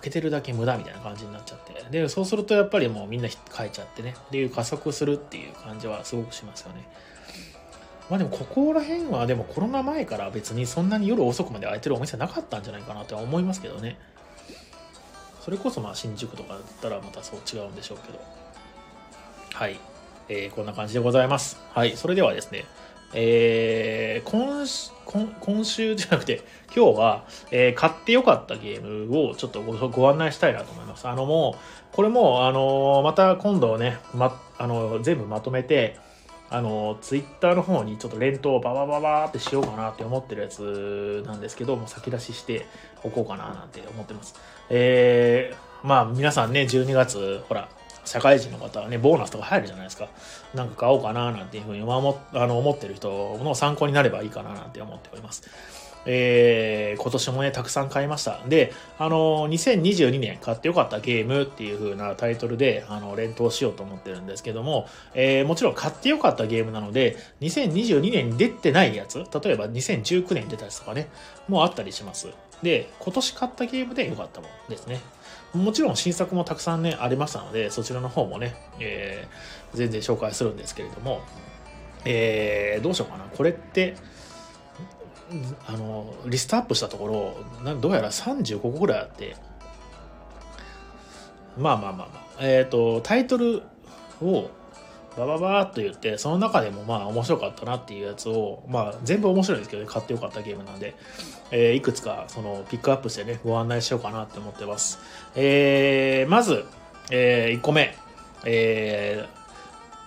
[0.00, 1.84] 開けてるだけ無駄みたいな感じになっちゃって。
[1.90, 4.14] で、そうするとやっぱりもうみんな帰っちゃってね。
[4.28, 6.88] っていう加速するっていう感じはすごくしますよね。
[8.08, 13.98] まあでもここら辺はでもコロナ前から別にそんなに夜遅くまで開いてるお店なかったんじゃないかなとは思いますけどね。
[15.44, 18.20] それこそまあ新宿とかだったらまたそう違うんでしょうけど。
[19.52, 19.78] はい。
[20.28, 21.58] えー、こんな感じでございます。
[21.74, 21.96] はい。
[21.96, 22.64] それではですね、
[23.12, 24.66] えー、今
[25.06, 26.44] 今今週じゃなくて、
[26.74, 31.08] 今日は、えー、買ってよかったゲームをちょっとごご案内したいなと思います。
[31.08, 35.98] あのもう、これも、あのまた今度ね、ま、あの全部まとめて、
[36.48, 42.66] あのツイッターの方にちょっと連投ババババーってしようかなって思ってるやつなんですけどもう、先出しして
[43.02, 44.36] おこうかななんて思ってます。
[44.68, 47.68] えー、まあ皆さんね、12月、ほら、
[48.04, 50.08] 社会人の方はね、ボーナスとか入るじゃないですか。
[50.54, 55.42] なんか買おうかななんていうふうに思あの思ってる人の参考になればいいかななんて思っております。
[56.06, 58.40] えー、今年もね、たくさん買いました。
[58.48, 71.08] で、あの、2022年買ってよかったゲームっていう風なタイトルで、あの、連投しようと思ってるんですけども、えー、もちろん買ってよかったゲームなので、2022年に出てないやつ、例えば2019年に出たやつとかね、
[71.48, 72.28] もうあったりします。
[72.62, 75.00] で、今年買ったゲームでよかったものですね。
[75.54, 81.22] もちろん新作もたくさんね、ありましたので、そちらの方もね、えー、全然紹介するんですけれども、
[82.04, 83.24] えー、どうしようかな。
[83.24, 83.96] これって、
[85.66, 89.36] あの、リストアップしたところ、などうやら35個ぐらいあって、
[91.58, 93.62] まあまあまあまあ、えっ、と、タイトル
[94.22, 94.50] を
[95.16, 100.94] バババーっと言って、その中でもまあ面白かったなっていうやつを、まあ全部面白いですけどね、買ってよかったゲームなんで、
[101.50, 104.98] えーいくつかそのピックアップしてね、ご案内しようかなって思ってます。
[105.34, 106.64] えーまず、
[107.10, 107.94] え1個目、
[108.44, 109.40] えー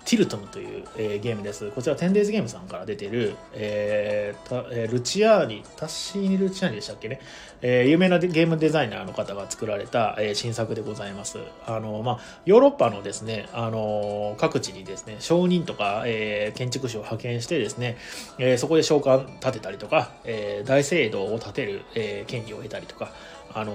[0.05, 1.71] ティルトムという、えーゲームです。
[1.71, 7.21] こちら、テンデイズゲームさんから出てる、えーたえルチアーニ、タッシーニ・ルチアーニでしたっけね、
[7.61, 11.37] えー有名なゲームデザイナーの方が作られた、えー新作でございます。
[11.65, 17.95] あの、まあ、ヨーロッパのですね、あの、各地にですね、商人とか、えー建築士を派遣してですね、
[18.39, 23.13] えーそこで商館建てたりとか、えー大聖堂を建てる、えー権利を得たりとか、
[23.53, 23.71] あの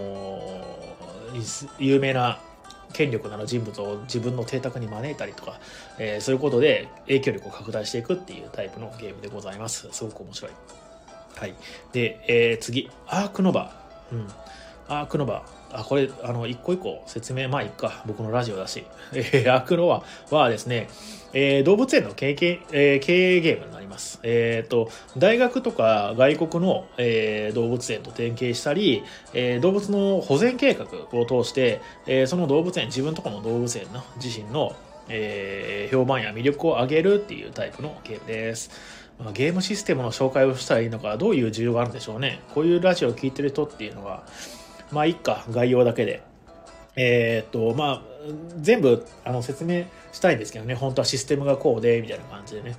[1.79, 2.38] 有名な
[2.93, 5.61] 権力のある人物を自分の邸宅に招いたりとか、
[5.99, 9.88] えーそういうことで影響力を拡大していくっていうタイプのゲームでございます。
[9.93, 10.51] すごく面白い。
[11.37, 11.55] はい。
[11.93, 13.73] で、えー次、アークノバ。
[14.12, 14.29] うん。
[14.88, 15.45] アークノバ。
[15.71, 18.03] あ、これ、あの、一個一個説明、まあいいか。
[18.07, 18.85] 僕のラジオだし。
[19.12, 20.88] えーアークノバはですね、
[21.35, 24.20] えー動物園の経営、えー経営ゲームになります。
[24.22, 30.87] えっ、と、大学とか外国の、えー動物園と提携したり、えー動物の保全計画
[31.18, 34.77] を通して、えその動物園、自分とこの動物園の自身の、
[35.09, 38.70] え評判や魅力を上げるっていうタイプのゲームです。
[39.33, 42.40] ゲームシステムの紹介をしたらいいのか、どういう需要があるんでしょうね。
[42.55, 44.24] こういうラジオを聞いてる人っていうのは、
[44.92, 46.22] まあ、いっか、概要だけで。
[46.94, 48.03] えっと、まあ、
[48.61, 52.77] 全部あの説明したいんですけどね、本当はシステムがこうで、みたいな感じでね。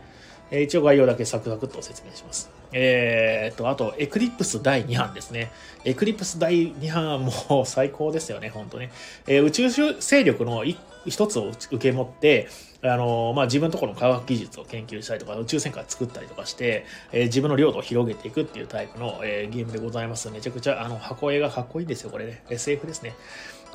[0.52, 2.50] え一応概要だけサクサクっと説明します。
[2.72, 5.52] えーっと、あと、エクリプス第2版ですね。
[5.86, 8.92] エクリプス第2版はもう最高ですよね、本当ね。
[9.28, 10.64] えー宇宙勢力の
[11.06, 12.48] 一つを受け持って、
[12.82, 20.30] あのまあ、自分のところの科学技術を研究したりとか、宇宙戦艦作ったりとかして、えー自分の領土を広げていくっていうタイプの、えーゲームでございます。
[20.30, 22.44] めちゃくちゃ、あの、箱絵がかっこいいですよ、これね。
[22.50, 23.16] SF ですね。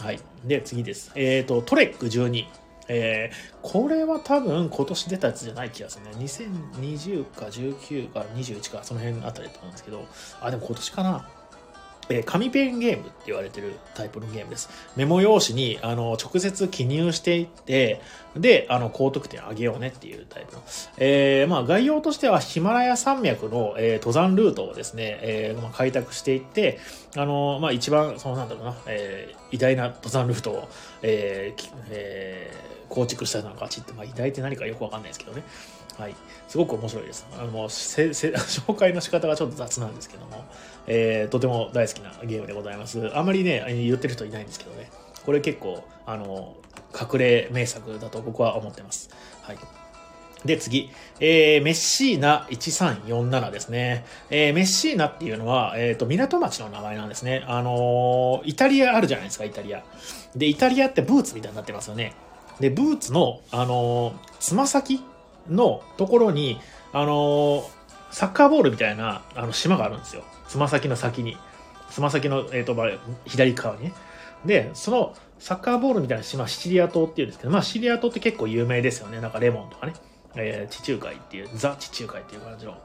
[0.01, 0.21] はい。
[0.45, 1.13] で、次です。
[1.15, 2.64] えっ、と、トレック12。
[2.89, 6.13] えーこれは多分今年出たやつじゃない気がするね。
[6.19, 10.05] 2020か19か21か、その辺あたりだと思うんですけど、
[10.41, 11.29] あ、でも今年かな。
[12.11, 14.69] えー紙ペンゲームって言われてるタイプのゲームです。
[14.97, 18.03] メモ用紙にあの直接記入していって、
[18.37, 20.63] で、あの高得点上げようねっていうタイプの。
[20.99, 26.79] えーまあ概要としてはヒマラヤ山脈の、えー登山ルートをですね、えーまあ、開拓していって、
[27.17, 30.69] あのまあ一番、そのなんだろうな、えー偉大な登山ルートを、
[31.01, 35.43] えーえー構築したのかちって、まあ偉大って何かよくわかんないですけどね。
[35.99, 36.15] はい。
[36.47, 37.27] すごく面白いです。
[37.37, 40.45] あの、せせ 紹介の仕方がちょっと雑なんですけども、
[40.87, 43.11] えーとても大好きなゲームでございます。
[43.17, 44.91] あんまりね、言ってる人いないんですけどね。
[45.27, 46.55] これ結構、あの、
[46.95, 49.11] 隠れ名作だと僕は思ってます。
[49.43, 49.59] はい。
[50.45, 50.91] で、次。
[51.21, 54.05] えー、メッシーナ1347ですね。
[54.31, 57.45] えー、メッシーナっていうのは、えっ、と、港町の名前なんですね。
[57.47, 59.83] あのーイタリアあるじゃないですか、イタリア。
[60.37, 62.13] で、イタリアってブーツみたいになってますよね。
[62.61, 65.03] で、ブーツの、あのつま先
[65.49, 66.61] のところに、
[66.93, 67.65] あの
[68.11, 70.23] サッカーボールみたいな、あの、島があるんですよ。
[70.47, 71.37] つま先の先に。
[71.91, 72.77] つま先の、えっ、と、
[73.27, 73.93] 左側にね。
[74.47, 79.21] で、その、サッカーボールみたいな島、シチリア島っていうんですけど、まあ、シチリア島って結構有名ですよね。
[79.21, 79.95] なんかレモンとかね。
[80.37, 82.77] えー地中海っていう、ザ地中海っていう感じの。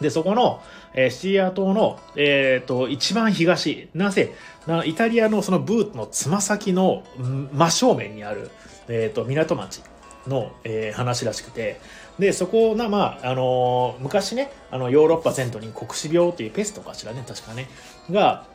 [0.00, 0.62] で、そこの、
[0.94, 4.34] えーシチリア島の、えっ、と、一番東、なぜ、
[4.66, 7.04] なイタリアのそのブーツのつま先の
[7.52, 8.50] 真正面にある、
[8.88, 9.82] えっ、と、港町
[10.26, 11.80] の、えー話らしくて、
[12.18, 17.68] で、そこが、まあ、あのー昔ね、あの、ヨーロッパ全土に黒死病っていうペストかしらね、確かね、
[18.10, 18.46] が、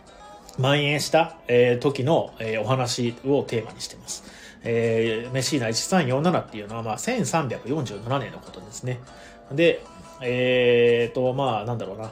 [0.57, 4.23] 蔓延した、えー時の、えーお話をテーマにしてます。
[4.63, 8.99] えーメシーナ1347っていうのは、まあ、1347年のことですね。
[9.51, 9.81] で、
[10.21, 12.11] えっ、と、まあ、なんだろうな。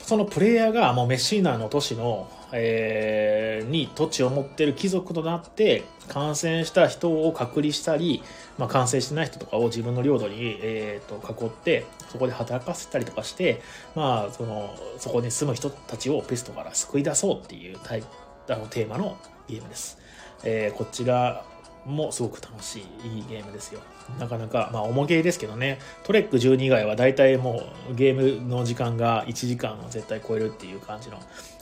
[0.00, 8.22] そのプレイヤーがもうメッシーナの都市の、えーに土地を持ってる貴族となって感染した人を隔離したり、
[8.58, 13.60] まあ、感染してない人とかを自分の領土に、えー、と囲ってそこで働かせたりとかして、
[13.94, 18.04] まあ、そのそこに住む人たちをペストから救い出そうっていうタイ
[18.48, 19.16] あのテーマの
[19.48, 19.98] ゲームです。
[20.44, 21.44] えーこちら
[21.86, 23.80] もすごく楽しいいいゲームですよ。
[24.18, 31.18] なかなか、まあ、重ゲーですけどね、トレック12以外は大体もうゲームの時間が1時間を絶対超えるっていう感じの、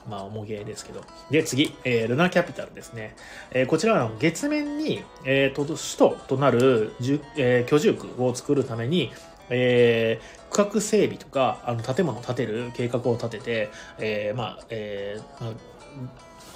[0.09, 1.03] まあ、重ゲーですけど。
[1.31, 3.15] で、次、えー、ルナキャピタルですね。
[3.51, 6.93] えー、こちらは月面に、えーと、首都となる、
[7.37, 9.13] えー、居住区を作るために、
[9.51, 15.55] えー、区画整備とかあの建物を建てる計画を立てて、えー、まあ、えーまあ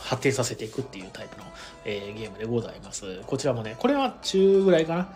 [0.07, 1.45] 発展させていくっていうタイプの、
[1.85, 3.23] えー、ゲームでございます。
[3.27, 5.09] こちらもね、これは中ぐらいかな。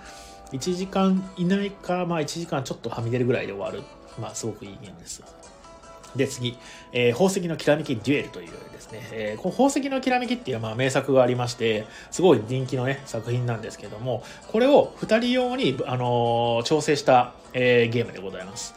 [0.52, 3.84] 1時間以内か、まあ1時間ちょっとはみ出るぐらいで終わる。
[4.20, 5.22] まあすごくいいゲームです。
[6.16, 6.58] で、次、
[6.92, 18.74] えー、宝石のきらめきデュエルというですね、えー、この宝石のきらめきっていうまあ名作がありまして、すごい人気のね、作品なんですけども、これを2人用に、あのー、調整した、えー、ゲームでございます。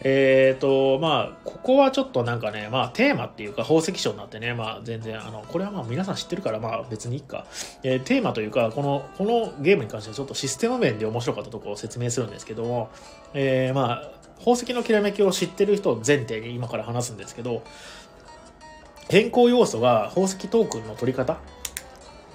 [0.00, 7.46] えっ、ー、と、まあ、ここはちょっとなんかね、まあ、テーマっていうか、宝石賞になってね、まあ、全然、あの、これはまあ、皆さん知ってるから、まあ、別にいいか。
[7.82, 12.90] えー、テーマというか、この、このゲームに関してはちょっとシステム面で面白かったところを説明するんですけども、
[13.34, 17.62] えー、まあ、宝石のきらめきを知ってる人前提に今から話すんですけど、
[19.08, 21.38] 変更要素が宝石トークンの取り方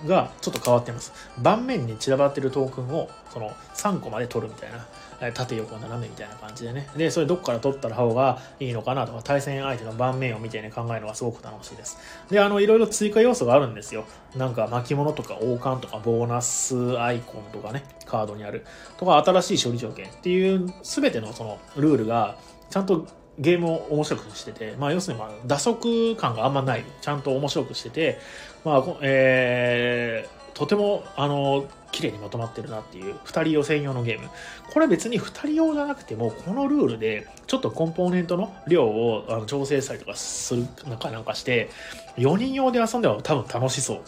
[0.06, 1.14] がちょっと変わってます。
[1.40, 4.86] 盤面に散らばってるトークンをその3個まで取るみたいな。
[5.32, 6.90] 縦横斜めみたいな感じでね。
[6.98, 11.98] で、それどっから取ったら方がいいのかなとか、対戦相手の盤面を見てね、考えるのがすごく楽しいです。
[12.30, 14.06] で、あの、いろいろ追加要素があるんですよ。
[14.36, 18.66] なんか巻物とか王冠とかボーナスアイコンとかね、カードにある。
[18.98, 22.38] とか、新しい処理条件っていう、すべてのそのルールが、
[22.70, 23.06] ちゃんと
[23.40, 26.86] ゲームを面白くしてて、まあ、要するに、まあ、打足感があんまない。
[27.02, 28.20] ちゃんと面白くしてて、
[28.64, 34.30] まあ、えー、とても、あの、綺麗にまとまってるなっていう、2人用専用のゲーム。
[34.74, 41.70] これ別に2人用じゃなくても、このルールで、ちょっとコンポーネントの量をあの調整したりとかする、なかなんかして、
[42.18, 44.02] 4人用で遊んでは多分楽しそう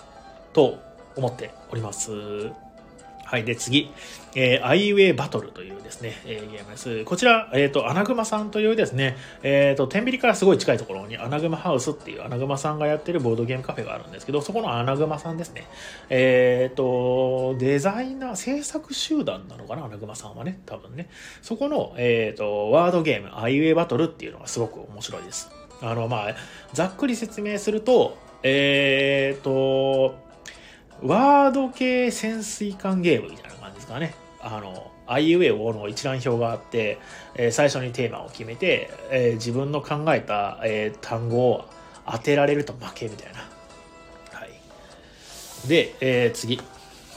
[0.52, 0.80] と
[1.16, 2.12] 思っております。
[3.26, 3.44] はい。
[3.44, 3.92] で、次。
[4.36, 7.06] えー、アイウェイバトルというですね、えー、ゲームです。
[7.06, 15.66] こちら、えっ、ー、と、アナグマさんというですね、えっ、ー、と、天秤からすごい近いところに、アナグマハウスっていうアナグマさんがやってるボードゲームカフェがあるんですけど、そこのアナグマさんですね。
[16.10, 21.10] えっ、と、デザイナー、制作集団なのかな、アナグマさんはね、多分ね。
[21.42, 25.50] そこの、えっ、と、ワードゲーム、アイウェイバトルっていうのがすごく面白いです。
[25.82, 26.36] あの、まあ、
[26.74, 30.25] ざっくり説明すると、えっ、と、
[31.02, 34.14] ワード系潜水艦ゲームみたいな感じですかね。
[34.42, 37.00] あの、あいうえおの一覧表があって、
[37.36, 41.66] えー、最初にテーマを決めて、えー、自分の考えた、えー、単語を
[42.06, 43.40] 当てられると負けみたいな。
[44.38, 45.68] はい。
[45.68, 46.62] で、えー、次。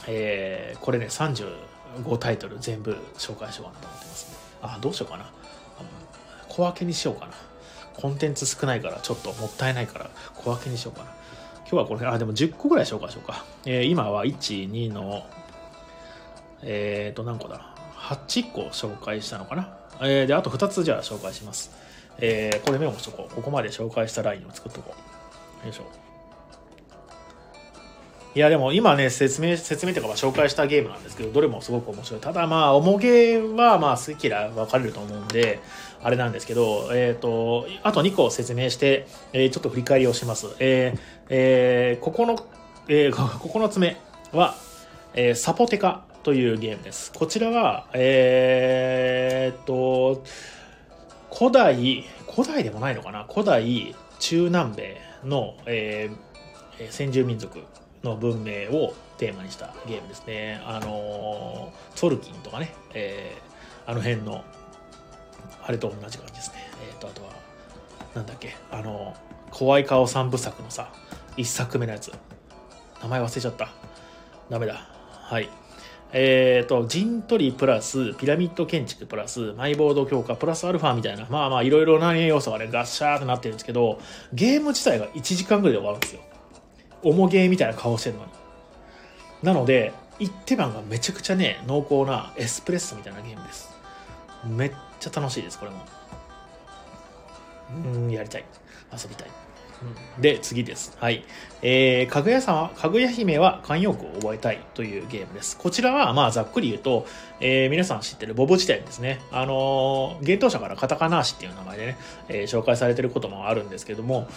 [0.07, 4.37] えー、これね、35タイトル全部紹介しようかなと思ってますね。
[4.61, 5.31] あ、どうしようかな。
[6.47, 7.33] 小分けにしようかな。
[7.95, 11.18] コンテンツ少ないからちょっともったいないから小分けにしようかな。
[11.71, 13.45] 今日はこれ、あ、でも10個ぐらい紹介しようか。
[13.63, 15.23] えー、今は1、2の、
[16.63, 19.77] えっ、ー、と、何個だ ?8 個紹介したのかな？
[20.01, 21.69] えー、で、あと2つじゃあ紹介します。
[22.17, 23.35] えー、これメモしとこう。
[23.35, 24.95] ここまで紹介したラインを作っとこ
[25.61, 25.65] う。
[25.67, 25.83] よいしょ。
[28.33, 32.19] いや、でも今ね、説明、説明というか、紹介したゲームなんですけど、どれもすごく面白い。
[32.19, 35.59] ただまあ、重ゲーはまあ、好き嫌い分かれると思うんで、
[36.01, 40.47] あれなんですけど、えっ、ー、と、あと2個説明して、えー、ちょっと振り返りをします。
[40.59, 42.37] えー、えー、ここの、
[42.87, 43.97] えー、9つ目
[44.31, 44.55] は、
[45.13, 47.11] えー、サポテカというゲームです。
[47.11, 50.23] こちらは、えー、っと、
[51.35, 53.25] 古代、古代でもないのかな？
[53.29, 57.59] 古代中南米の、えー、先住民族
[58.03, 60.61] の文明をテーマにしたゲームですね。
[60.65, 64.43] あのトルキンとかね、えー、あの辺の
[65.69, 66.67] あれと同じ感じですね。
[66.89, 67.29] えっ、ー、と、あとは、
[68.15, 69.13] なんだっけ、あの、
[69.51, 70.91] 怖い顔三部作のさ、
[71.37, 72.11] 一作目のやつ。
[73.03, 73.69] 名前忘れちゃった。
[74.49, 74.73] ダメだ。
[74.73, 75.47] はい。
[76.11, 83.99] えっ、ー、と、陣取りプラス、ピラミッド建築プラス、マイボード強化プラスアルファみたいな、まあまあいろいろな要素がね、ガッシャーってなってるんですけど、
[84.33, 86.21] ゲーム自体が1時間ぐらいで終わるんですよ。
[87.03, 88.31] 重ゲーみたいな顔してるのに。
[89.43, 93.69] なので、一手番がめちゃくちゃね、濃厚なエスプレッソみたいなゲームです。
[94.47, 95.77] めっちゃ楽しいです、これも。
[97.93, 98.45] うん、やりたい。
[98.91, 99.27] 遊びたい。
[100.17, 100.97] うん、で、次です。
[100.99, 101.23] はい。
[101.61, 105.57] えー、かぐや様、かぐや姫は慣用句を覚えたいというゲームです。
[105.57, 107.05] こちらは、まあ、ざっくり言うと、
[107.39, 109.21] えー、皆さん知ってるボブ辞典ですね。
[109.31, 114.27] あのー、幻冬者からカタカナーシっていう名前でね、えー、紹介されてることもあるんですけども、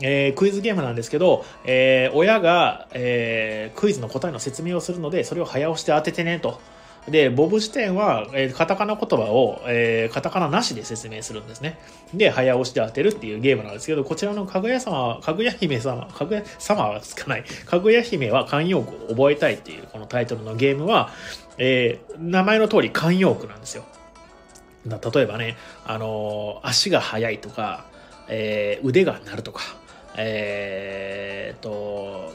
[0.00, 6.60] えー、クイズゲームなんですけど、えー、親が、えー、クイズの答えの説明をするので、それを早押しで当ててねと。
[7.10, 11.78] で、ボブ辞典は、えー、カタカナ言葉を、えー、カタカナなしで説明するんですね。
[12.14, 17.44] で、早押しで当てるっていうゲームなんですけど、こちらのかぐや様、かぐや姫様、かぐや様はつかない。
[17.44, 21.10] かぐや姫は慣用句を覚えたいっていうこのタイトルのゲームは、
[21.58, 23.84] えー、名前の通り慣用句なんですよ。
[24.86, 27.84] 例えばね、あの、足が速いとか、
[28.28, 29.62] え、腕が鳴るとか、
[30.16, 32.32] えー、と、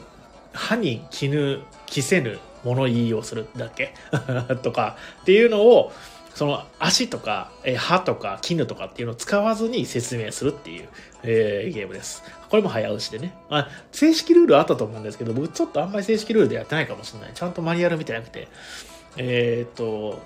[0.52, 3.94] 歯に絹、着せぬ物言いをするだけ
[4.62, 5.92] とかっていうのを、
[6.34, 10.88] その足とか、歯とか絹とかっていうのを使わずに説明するっていう、
[11.22, 12.24] えー、ゲームです。
[12.50, 13.36] これも早押しでね。
[13.50, 17.30] あ、正式ルールあったと思うんですけど、僕ちょっとあんまり正式ルールでやってないかもしれない。
[17.34, 18.48] ちゃんとマニュアル見てなくて。
[19.16, 20.20] えー、っと、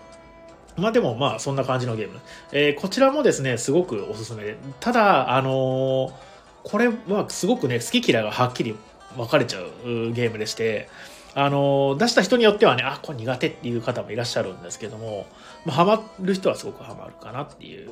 [0.78, 2.20] まあでもまあそんな感じのゲーム。
[2.52, 4.56] えー、こちらもですね、すごくおすすめで。
[4.80, 6.18] ただ、あの、
[6.64, 8.74] これはすごくね、好き嫌いがはっきり
[9.16, 10.88] 分かれちゃうゲームでして、
[11.40, 15.24] あの、出した人によってはね、あ、これ苦手っていう方もいらっしゃるんですけども、
[15.64, 17.90] まあ、ハマる人はすごくハマるかなっていう、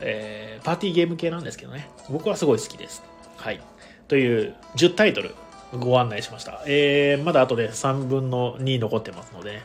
[0.00, 3.04] えー、パーティーゲーム系なんですけどね、僕はすごい好きです。
[3.36, 3.60] はい。
[4.08, 5.36] という10タイトル
[5.72, 6.64] ご案内しました。
[6.66, 9.62] えー、まだあとで3分の2残ってますので、ね、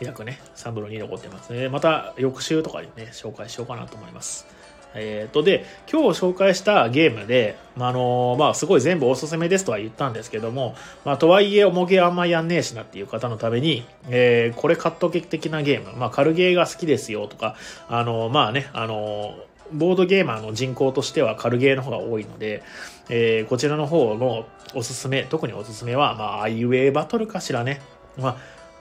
[0.00, 1.68] 約ね、3分の2残ってますね。
[1.68, 4.46] また翌週とかにね、紹介しようかなと思います。
[4.94, 10.74] えっ、ー、と、で、今日紹介したゲームで、まあ、あのまあ、すごい全部おすすめですとは言ったんですけども、
[11.04, 17.56] まあ、とはいえ、重げあんまやんねえしなっていう方のために、えー、これカット劇的なゲーム、まあ、軽ゲーが好きですよとか、
[17.88, 19.34] あのまあね、あの
[19.72, 22.62] ボードゲーマーの人口としては軽ゲーの方が多いので、
[23.08, 27.80] えー、こちらの方のおすすめ、特におすすめは、まあ、アイウェイバトルかしらね。
[28.18, 28.36] まあ、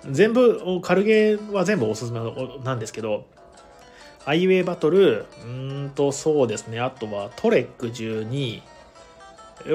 [0.10, 2.20] 全部、軽ゲーは全部おすすめ
[2.64, 3.26] なんですけど、
[4.26, 6.80] アイウェイバトル、うんと、そうですね。
[6.80, 8.62] あとはトレック12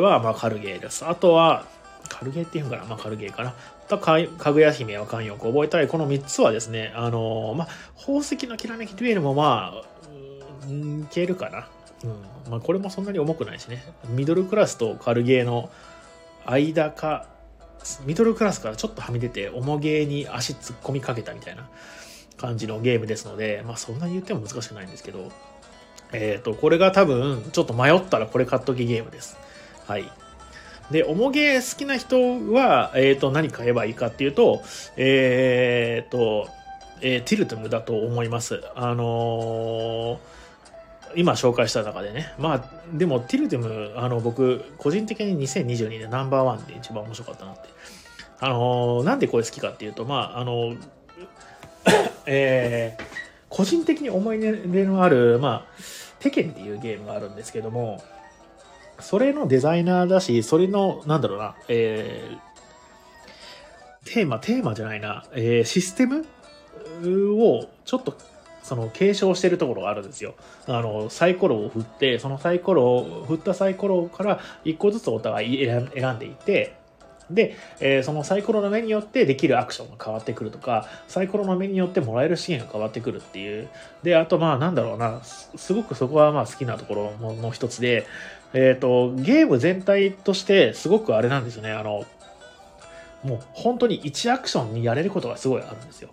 [0.01, 1.05] は、まあ、軽ゲーです。
[1.05, 1.67] あとは、
[2.09, 2.85] 軽ゲーっていうんかな？
[2.85, 3.55] まあ、軽ゲーかな。
[3.89, 5.89] とか、かぐや姫は慣用句覚えたい。
[5.89, 7.69] この3つはですね、あのー、まあ、
[7.99, 9.85] 宝石のきらめきデュエルもまあ、
[10.67, 11.69] うんいけるかな。
[12.05, 12.51] うん。
[12.51, 13.83] まあ、これもそんなに重くないしね。
[14.09, 15.71] ミドルクラスと軽ゲーの
[16.47, 17.27] 間か、
[18.07, 21.69] ミドルクラスからちょっとはみ出て、重ゲーに足突っ込みかけたみたいな
[22.45, 25.31] 感じのゲームですので、まあそんなに言っても難しくないんですけど、
[26.13, 29.37] えっ、ー、と、これが多分、ちょっと迷ったらこれ買っときゲームです。
[29.87, 30.11] はい。
[30.91, 34.63] で、重ゲー好きな人は、えっ、ー、と、何買えばいいかっていうと、
[34.97, 36.49] えっ、ー、と、
[37.01, 38.61] えー、ティルトムだと思います。
[38.75, 40.19] あのー、
[41.17, 42.35] 今紹介した中でね。
[42.39, 47.69] まあ、でも、ティルトム、あの、僕、個人的に2022年ナンバーワンで一番面白かったなって。
[48.41, 50.77] あのー、なんでこれ好きかっていうと、まあ、あの
[52.27, 53.03] えー、
[53.49, 55.83] 個人的に思い入れのある、まあ、
[56.21, 58.03] テケンっていうゲームがあるんですけども、
[59.01, 66.27] それのデザイナーだし、それの、なんだろうな、えー、テーマ、テーマじゃないな、えー、システム
[67.39, 68.17] をちょっと
[68.65, 70.35] その継承してるところがあるんですよ。
[70.67, 76.75] あの、サイコロを振って、そのサイコロを、振ったサイコロから一個ずつお互い選んでいって、
[77.31, 83.69] で、えー、そのサイコロの目によってできるアクションが変わってくるとか、サイコロの目によってもらえる資源が変わってくるっていう。
[84.03, 88.07] で、あとまあなんだろうな、すごくそこはまあ好きなところの一つで、
[88.53, 91.73] えっ、ー、と、ゲーム全体としてすごくあれなんですよね。
[91.73, 92.05] あの、
[93.25, 96.11] もう本当に1アクションにやれることがすごいあるんですよ。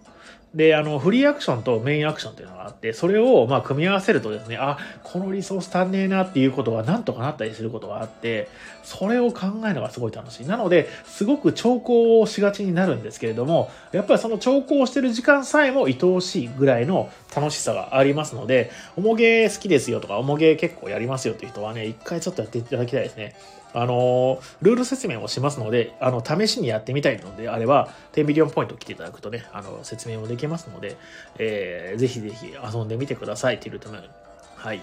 [0.53, 8.49] で、あの、フリーアクションとメインアクションっていうのがあって、それを、まあ、組み合わせるとですね、あ、このリソース足んねえなっていうことがなんとかなったりすることがあって、
[8.83, 10.47] それを考えるのがすごい楽しい。
[10.47, 23.35] なので、すごく兆候をしがちになるんですけれども、やっぱりその兆候をしてる時間さえも愛おしいぐらいの楽しさがありますので、おもげ好きですよとか、おもげ結構やりますよっていう人はね、一回ちょっとやっていただきたいですね。
[23.73, 30.97] あのルール説明をしますので、あの、試しにやってみたいのであれば、10ビリオンポイント来ていただくとね、あの、説明もできますので、
[31.37, 34.03] えー、ぜひぜひ遊んでみてください、ティルトムーン。
[34.55, 34.81] はい。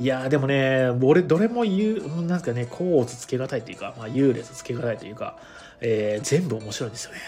[0.00, 5.36] いやーでもね、俺、どれも言う、なんかね、コーツつけがたいというか、まあ、優劣つけがたいというか、
[5.80, 7.20] えー、全部面白いんですよね。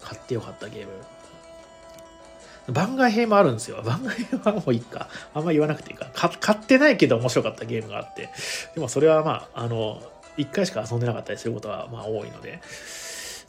[0.00, 0.92] 買ってよかったゲーム。
[2.72, 3.82] 番外編もあるんですよ。
[3.82, 5.08] 番外編はもういいか。
[5.34, 6.06] あんま言わなくていいか。
[6.14, 8.30] 買ってないけど面白かったゲームがあって。
[8.74, 10.02] でもそれはまあ、あの、
[10.36, 12.60] 一回しか遊んでなかったりすることはまあ多いので、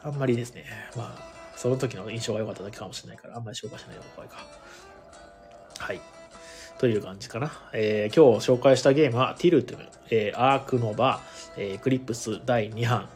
[0.03, 0.65] あんまりですね、
[0.95, 4.37] まあ、その時の印象が良かっただけかもしれないから、あんまり紹介しない方がいいか。
[5.79, 6.01] はい。
[6.79, 7.51] という感じかな。
[7.73, 11.19] えー、今日紹介したゲームは、ティルトゥム、えー、アークノバ、
[11.57, 13.09] えー、クリップス第2版、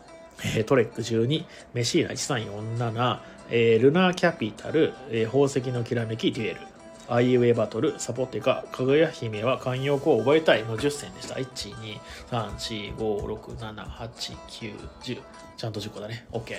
[0.43, 3.19] えー、トレック12、メシーナ1347、
[3.55, 6.61] えー、ルナキャピタル、えー、宝石のきらめきデュエル、
[7.07, 11.35] アイウェイバトル、サポテカ、かぐや姫は慣用句を覚えたいの10選でした。
[11.35, 11.99] 1、2、
[12.31, 15.21] 3、4、5、6、7、8、9、10。
[15.55, 16.25] ちゃんと10個だね。
[16.31, 16.55] OK。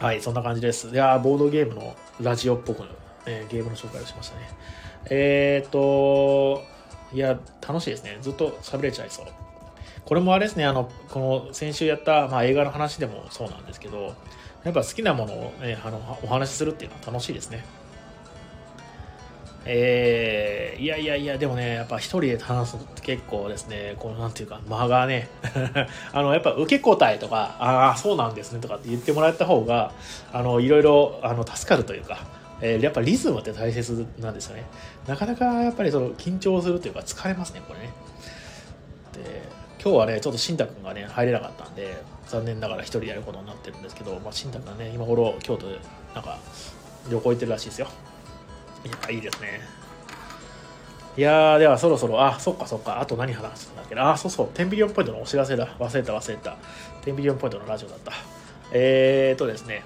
[0.00, 0.88] はい、そんな感じです。
[0.88, 2.84] いやーボードゲームのラジオっぽく、
[3.26, 4.48] えーゲームの紹介をしましたね。
[5.10, 6.62] えーっと、
[7.12, 8.16] いや、楽しいですね。
[8.22, 9.26] ずっと喋れちゃいそう。
[10.06, 14.14] これもあれですね、あの、この先週やった、まあ、映画の話でもそうなんですけど、
[14.64, 17.64] やっぱ好きなものを、ね、あのお話しするっていうのは楽しいですね。
[19.66, 25.28] えー、いやいやいや、でもね、やっぱ一人で話すのって結構ですね、このなんていうか、間がね、
[26.12, 29.92] あの、やっぱ受け答えとか、ああ、そうなんですねとかって言ってもらった方が、
[30.32, 32.26] あの、いろいろ、あの、助かるというか、
[32.60, 34.64] えーやっぱリズムって大切なんですよね。
[35.06, 37.90] なかなかやっぱりその緊張するというか疲れますね、これね。
[39.12, 39.42] で、
[39.84, 45.78] 今日はね、ちょっと慎太君がね、入れなかったんで、残念ながら一人でやることになってるんですけど、まあ、慎太君がね、今頃京都で
[46.14, 46.38] なんか
[47.10, 47.88] 旅行行ってるらしいですよ。
[48.86, 49.60] いや、いいですね。
[51.18, 55.66] いやー、ではそろそろ、あ、そっかそっか、あと何話すんだっけな、あ、そうそう、10ビリオンポイントのお知らせだ。
[55.78, 56.56] 忘れた忘れた。
[57.02, 58.12] 10ビリオンポイントのラジオだった。
[58.72, 59.82] えーとですね、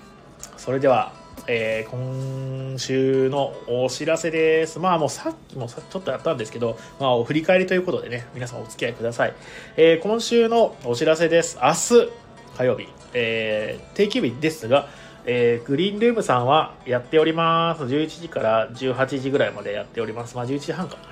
[0.57, 1.12] それでは、
[1.47, 4.78] えー今週のお知らせです。
[4.78, 9.34] まあもうさっきもさちょっとやったんですけど、まあお振り返りということでね、皆さんお付き合いください。
[9.76, 11.59] えー今週のお知らせです。
[11.62, 12.11] 明日
[12.57, 14.89] 火曜日、えー定休日ですが、
[15.26, 17.84] えーグリーンルームさんはやっております。
[17.84, 20.36] 11時から18時ぐらいまでやっております。
[20.36, 21.03] まあ11時半かな。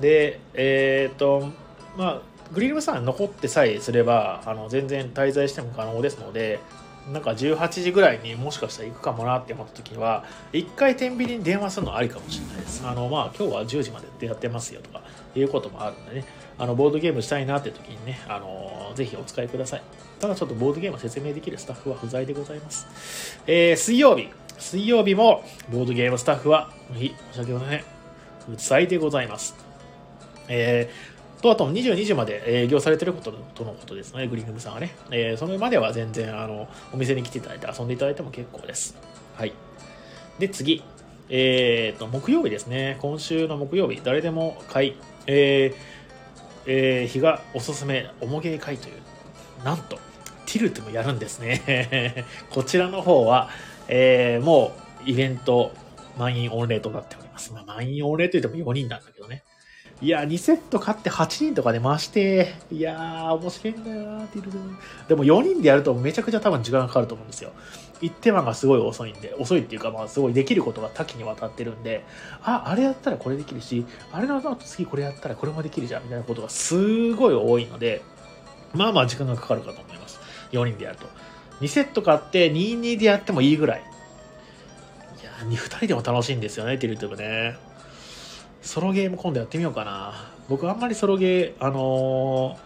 [0.00, 1.48] で、えっ、と、
[1.96, 6.60] まあ、グリーンルームさん残ってさえすれば、あの全然滞在しても可能ですので、
[7.12, 12.86] なんか18時ぐらいにもしかしたら行くかもなって思った時は、一回天秤に電話するのありかもしれないです。
[12.86, 15.02] あの、まあ、今日は10時までやってますよとか、
[15.34, 16.24] いうこともあるんでね、
[16.58, 19.82] あの、ボードゲームしたいなって時にね、あの、ぜひお使いください。
[20.20, 23.40] ただちょっとボードゲーム説明できるスタッフは不在でございます。
[23.46, 24.28] えー水曜日、
[24.58, 27.84] 水曜日もボードゲームスタッフは、はい申し訳ございません。
[28.48, 29.54] 不在でございます。
[30.48, 31.07] えー
[31.42, 34.94] と、あと22時まで営業されてることとのことですね、グリーングムさんはね。
[35.10, 38.96] えーそれまでは全然、あの、お店に来ていただいて遊んでいただいても結構です。
[39.36, 39.52] はい。
[40.38, 40.82] で、次。
[41.30, 42.96] えーと、木曜日ですね。
[43.00, 45.76] 今週の木曜日、誰でも買い、えー
[46.66, 49.98] えー日がおすすめ、おもげ会という、なんと、
[50.46, 52.24] ティルトもやるんですね。
[52.50, 53.50] こちらの方は、
[53.88, 54.72] えーも
[55.06, 55.72] う、イベント、
[56.18, 57.52] 満員御礼となっております。
[57.52, 59.44] まあ、満員御礼といっても4人なんだけどね。
[60.00, 64.58] いや、2セット買って8人とかで回して、いやー、面白いんだよなティルト。
[65.08, 67.50] でも4人でやるとめちゃくちゃ多分時間がかかると思うんですよ。
[68.00, 72.04] 一手間がすごい遅いんで、遅いっていうか、まあ、すごいできることが多岐にわたってるんで、
[72.44, 78.02] あ、あれやったらこれできるし、あれの後次これやったらこれもできるじゃん、みたいなことがすごい多いので、
[78.74, 80.20] まあまあ時間がかかるかと思います。
[80.52, 81.06] 4人でやると。
[81.60, 83.82] 2セット買って2-2でやってもいいぐらい。
[85.20, 87.56] いやー、2人でも楽しいんですよね、ティルトゥブね。
[88.68, 90.30] ソロゲーム今度やってみようかな。
[90.46, 92.58] 僕あんまりソロゲー、あの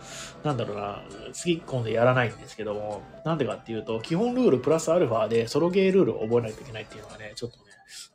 [0.42, 7.62] ーなんだろうな、次今度やらないんですけども、なんでかっていうと、基本ルールプラスアルファでソロゲールールを覚えないといけないっていうのがね、ちょっとね、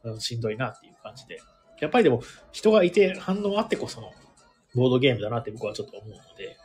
[0.04, 1.40] あのしんどいなっていう感じで。
[1.80, 2.22] やっぱりでも、
[2.52, 4.12] 人がいて反応あってこその
[4.76, 6.58] ボードゲームだなって僕はちょっと思うので、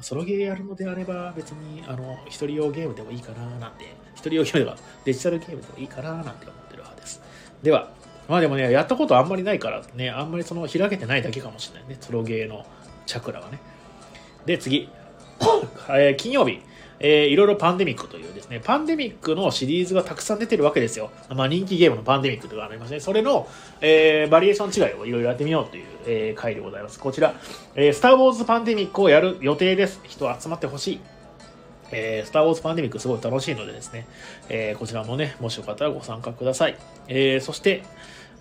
[0.00, 3.84] ソロゲーやるのであれば別に、あの、一人用ゲームでもいいかななんて、
[4.16, 7.22] 一人用ゲームではデジタルゲームでもいいかななんて思ってる派です。
[7.62, 7.93] では、
[8.28, 12.64] まあでもね、やったことあんまりないからね、あんまりその開けてないだけかもしれないね、ソロゲーの
[13.06, 13.58] チャクラはね。
[14.46, 14.88] で、次。
[15.88, 16.60] えー金曜日、
[17.00, 21.10] えーいろいろパンデミックというですね、パンデミックのシリーズがたくさん出てるわけですよ。
[21.28, 23.00] まあ人気ゲームのパンデミックとかありますね。
[23.00, 23.48] それの、
[23.80, 26.98] えーバリエーション違いをいろいろやってみようという、えー回でございます。
[27.00, 27.34] こちら、
[27.74, 30.00] えースター・ウォーズ・パンデミックをやる予定です。
[30.04, 31.00] 人集まってほしい。
[31.90, 34.06] えースター・ウォーズ・パンデミックすごい楽しいのでですね、
[34.48, 36.76] えーこちらもね、もしよかったらご参加ください。
[37.08, 37.82] えーそして、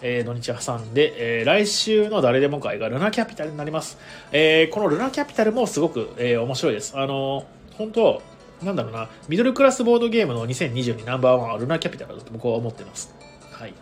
[0.03, 3.97] えー土日挟んで、えー来週の誰でも会がルナキャピタルになります。
[4.31, 6.93] えーこのルナキャピタルもすごく、えー面白いです。
[6.95, 8.21] あのー本当
[8.61, 13.13] なんだろうな、ミドルクラスボードゲームの2022ナンバーワンはルナキャピタルだと僕は思ってます。
[13.51, 13.73] はい。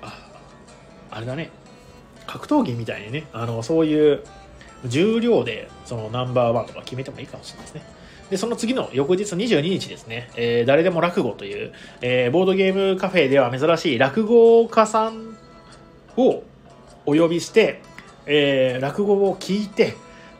[0.00, 0.16] あ、
[1.10, 1.50] あれだね。
[2.26, 4.22] 格闘技みたいにね、あの、そういう
[4.86, 7.82] 重量でそのナンバーワンとか決めてもいいかもしれないですね。
[8.32, 15.36] で、その次の翌日22日ですね、えー誰でも落語という、えーボードゲームカフェでは珍しい落語家さん
[16.16, 16.42] を
[17.04, 17.82] お呼びして、
[18.24, 19.92] えー落語を聞いて、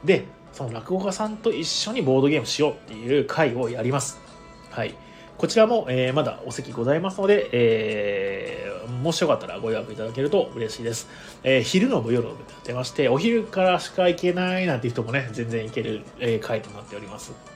[0.07, 0.24] で、
[0.55, 4.18] その落語家さんと一緒にボードゲームしようっていう会をやります。
[4.70, 4.95] はい。
[5.36, 11.11] こちらも、えーまだお席ございますので、えーもしよかったらご予約いただけると嬉しいです。
[11.45, 17.51] えー昼の部夜の部とやってまして、お昼からしか行けないなんていう人もね、全然行ける、えー会となっております。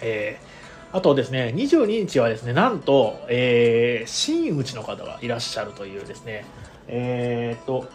[0.00, 0.56] えー
[0.92, 6.46] あとですね、22日はですね、なんと、えー、真打の方がいらっしゃるというですね、
[6.88, 7.86] えーと、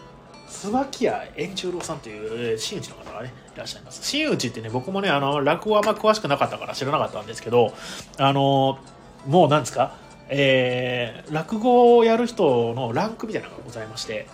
[0.46, 4.04] 椿屋円十郎さんというえー真打の方がね、いらっしゃいます。
[4.04, 7.74] 真打ってね、僕もね、あの、落語はあんま詳しくなかったから知らなかったんですけど、
[8.18, 8.78] あの、
[9.26, 9.96] もうなんですか、
[10.28, 14.26] えー、落語をやる人のランクみたいなのがございまして、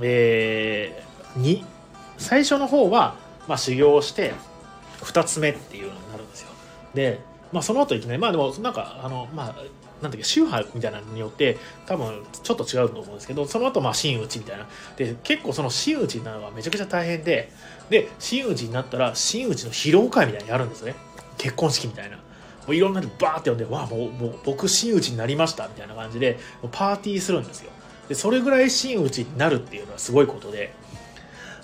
[0.00, 1.64] えー、2
[2.16, 4.32] 最初の方は、まあ、修行して
[5.00, 5.92] 2つ目っていうの
[6.94, 7.20] で、
[7.52, 9.54] まあ、その後いきなりまあでもなんかあのまあ
[10.02, 14.66] なんだっけ宗派みたいなのによって多分ちょっと違うと思うんですけどその後まあ真打ちみたいな。
[14.96, 17.50] で結構その真打ちになるのがめちゃくちゃ大変で
[17.90, 20.94] で真打ちになったら真打ちの披露会みたいにやるんですね。
[21.36, 22.16] 結婚式みたいな。
[22.16, 22.22] も
[22.68, 26.38] ういろんなでバーって呼んで「わあもうもう僕真打ちになりました」みたいな感じで
[26.70, 27.70] パーティーするんですよ。
[28.08, 30.72] でそれぐらい真打ちになるっていうのはすごいことで。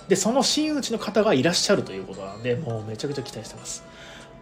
[0.09, 3.83] でその真打ちの方がいらっしゃるということなんでもうめちゃくちゃ期待してます。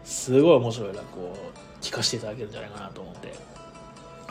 [0.05, 1.37] すごい面白い落語を
[1.81, 3.33] 聞かせていただけるんじゃないかなと思って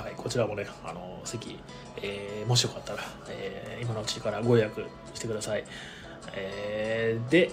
[0.02, 1.60] はい、こちらもね、あの席、
[2.02, 5.64] えー、もしよかったら、えー、今のうちからご予約してください。
[6.34, 7.52] えー、で、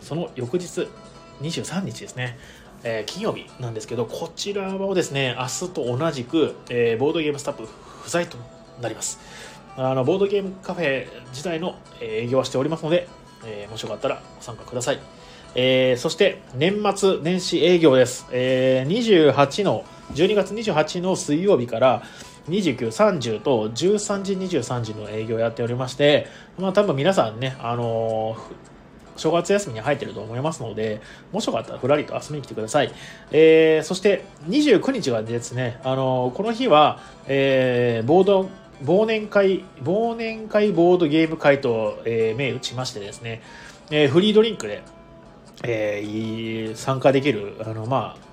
[0.00, 0.88] その翌日、
[1.40, 2.38] 23日ですね、
[2.84, 7.66] えー、金曜日なんですけど、こちらはですね、明日と同じく、えー、ボードゲームスタッフ
[8.02, 8.38] 不在と
[8.80, 9.18] なります。
[9.76, 13.08] あのボードゲームカフェ自体の営業はしておりますので、
[13.44, 15.00] えー、もしよかったらご参加ください。
[15.54, 18.26] えー、そして年末年始営業です。
[18.32, 19.84] えー、28の
[20.14, 22.02] 12月28の水曜日から
[22.48, 26.26] 29、30と13時、23時の営業をやっておりまして、
[26.58, 28.38] まあ多分皆さんね、あのー、
[29.16, 31.00] 正月休みに入ってると思いますので、
[31.32, 32.92] もしよかったらふらりと遊びに来てください。
[33.30, 38.48] えー、そして29日がですね、あのー、この日は、えー、ボード、
[38.84, 43.42] 忘年会、忘年会ボードゲーム会と、えー、銘打ちましてですね、
[43.90, 44.82] えー、フリードリンクで、
[45.64, 48.32] えー、参加できる、あの、まあ、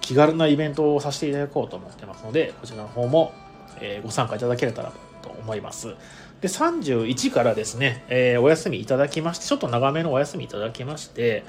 [0.00, 3.32] 気軽なイベントをさせていただこうと思ってますので、こちらの方も、
[3.80, 4.92] えー、ご参加いただけたら
[5.22, 5.94] と思います。
[6.40, 11.44] で、31からですね、えー、お休みいただきまして、ちょっと長めのお休みいただきまして、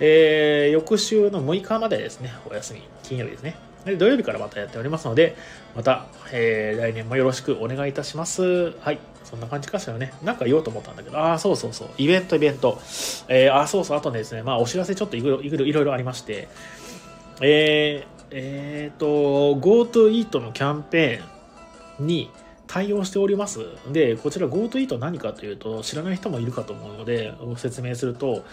[0.00, 3.56] えー、翌週の6日までですね、お休み、金曜日ですね。
[3.84, 5.36] で土曜日からまたやっておりますので、
[5.74, 8.72] また、えー、来年もよろしくお願いいたします。
[8.80, 8.98] はい。
[9.24, 10.12] そんな感じかしらね。
[10.22, 11.88] なんか言おうと思ったんだけど、ああ、そうそうそう。
[11.98, 12.78] イベント、イベント。
[13.28, 13.98] えー、ああ、そうそう。
[13.98, 16.48] あとねですね、まあ、お知らせちょっといろいろいろいろありまして、
[17.40, 19.06] えー、えー、と、
[19.60, 22.30] GoTo Eat のキャンペーンに
[22.66, 23.60] 対応しております。
[23.92, 28.44] で、こちら GoTo Eat 何かというと、知らない人もいるかと思うので、ご説明すると、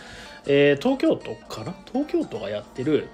[0.48, 1.76] えー、東京都かな？
[1.92, 3.08] 東京都がやってる、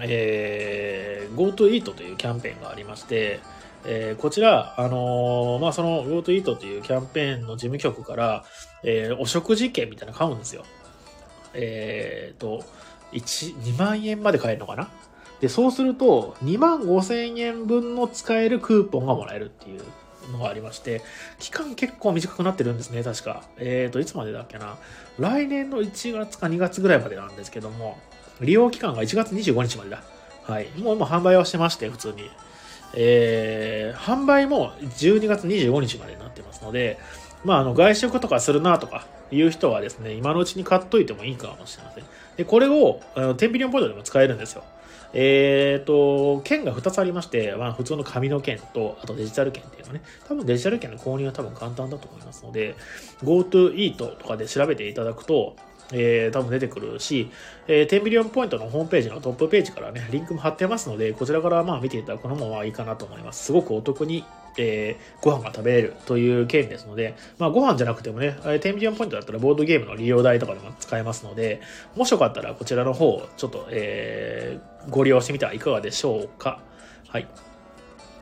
[0.00, 3.40] えー、GoTo Eat というキャンペーンがありまして、
[3.84, 8.44] えー、こちら、あのー、まあ、その GoTo Eat というキャンペーンの事務局から、
[8.84, 10.64] えー、お食事券みたいなの買うんですよ。
[11.54, 12.64] えっ、と、
[13.12, 14.88] 1、2万円まで買えるのかな？
[15.40, 19.82] で、そうすると、2万5千円分の使えるクーポンがもらえるっていう
[20.32, 21.02] のがありまして、
[21.38, 23.42] 期間結構短くなってるんですね、確か。
[23.56, 24.76] えっ、ー、と、いつまでだっけな？
[25.18, 27.98] 来年の1月か2月ぐらいまでなんですけども、
[28.40, 30.02] 利用期間が1月25日までだ。
[30.44, 30.68] はい。
[30.78, 32.30] もう今販売はしてまして、普通に。
[32.94, 36.98] えー、販売も12月25日までになってますので、
[37.44, 42.04] まあ、あの、外食とかするなとかいう人はですね、今のうちに買っといてもいいかもしれません。
[42.36, 44.64] で、これを、あの、テンビリオンポイントでも使えるんですよ。
[45.12, 52.76] えっ、ー、と、券が2つありまして、まあ、普通の紙の券と、あとデジタル券っていうのね、多分デジタル券の購入は多分簡単だと思いますので、
[53.22, 55.56] GoTo Eat とかで調べていただくと、
[55.92, 57.30] えー、多分出てくるし、
[57.66, 63.46] えー、10ビリオンポイントのホームページのトップページからね、リンクも貼ってますので、こちらからまあ見ていただくのもまいいかなと思います。
[63.46, 64.24] すごくお得に、
[64.58, 71.60] えー、ご飯が食べれるという件ですので、まあご飯じゃなくてもね、10ビリオンポイントだったらボードゲームの利用代とかでも使えますので、
[71.96, 76.60] もしよかったらこちらの方、ちょっと、えー、ご利用してみてはいかがでしょうか。
[77.08, 77.28] はい。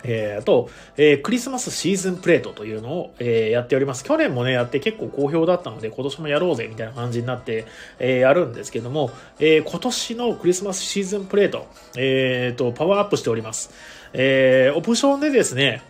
[0.05, 4.05] えー、と、えー、クリスマスシーズンプレートというのを、えー、やっております。
[4.05, 7.67] 去年もね、やって結構好評だったので、今年もやろうぜみたいな感じになって、
[7.99, 13.71] えー、やるんですけども、えー、今年のクリスマスシーズンプレート、えー、と、パワーアップしております。
[14.13, 15.83] えー、オプションでですね、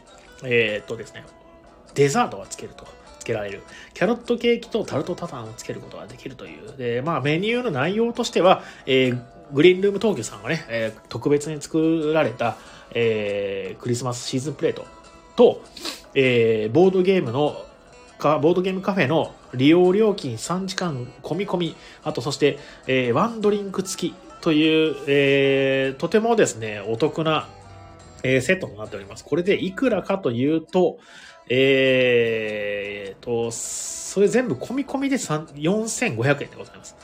[0.44, 1.24] えー、とですね、
[1.94, 2.86] デザートがつけると。
[3.18, 3.62] つけられる。
[3.94, 6.76] キャロットケーキとタルトタタンをつけることができるという。
[6.78, 9.20] で、まあメニューの内容としては、えー、
[9.52, 12.56] グリーンルーム東京さんがね、えー、特別に作られた、
[12.92, 14.86] えー、クリスマスシーズンプレート
[15.36, 15.62] と、
[16.14, 17.64] えー、ボードゲームの
[18.18, 27.48] か、ボードゲームカフェの利用料金3時間込み込み、あとそして、えー、ワンドリンク付きという、えー、とてもですね、お得な、
[28.22, 29.24] えー、セットとなっております。
[29.24, 30.98] これでいくらかというと、
[31.48, 36.96] えー、と、それ全部込み込みで4500円でございます。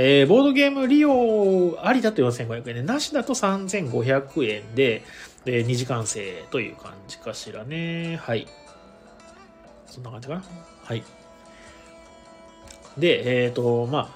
[0.00, 5.02] えー、ボードゲーム利用ありだと4500円で、なしだと3500円で、
[5.44, 8.16] えー、2時間制という感じかしらね。
[8.22, 8.46] はい。
[9.86, 10.44] そんな感じかな？
[10.84, 11.02] はい。
[12.96, 14.08] で、えっ、ー、と、まあ、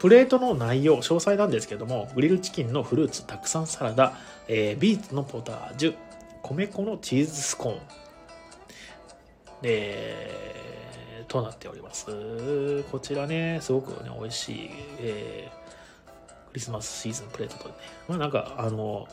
[0.00, 4.14] プレートの内容、詳細なんですけども、グリルチキンのフルーツたくさんサラダ、
[4.48, 5.94] えー、ビーツのポタージュ、
[6.42, 7.78] 米粉のチーズスコーン。
[9.62, 10.61] えー、
[11.32, 12.82] となっております。
[12.90, 17.74] こちらね、すごくね、美味しい、えー、クリスマスシーズンプレートとね、
[18.06, 19.08] まあなんか、あの、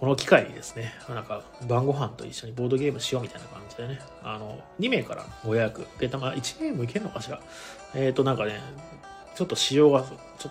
[0.00, 7.40] この機会にですね、なんか晩ご飯と一緒にボードゲームしようみたいな感じでね、あの、2名からご予約、で、たま1名もいけるのかしら。
[7.94, 8.60] えっ、ー、と、なんかね、
[9.36, 10.50] ちょっと仕様が、ちょっ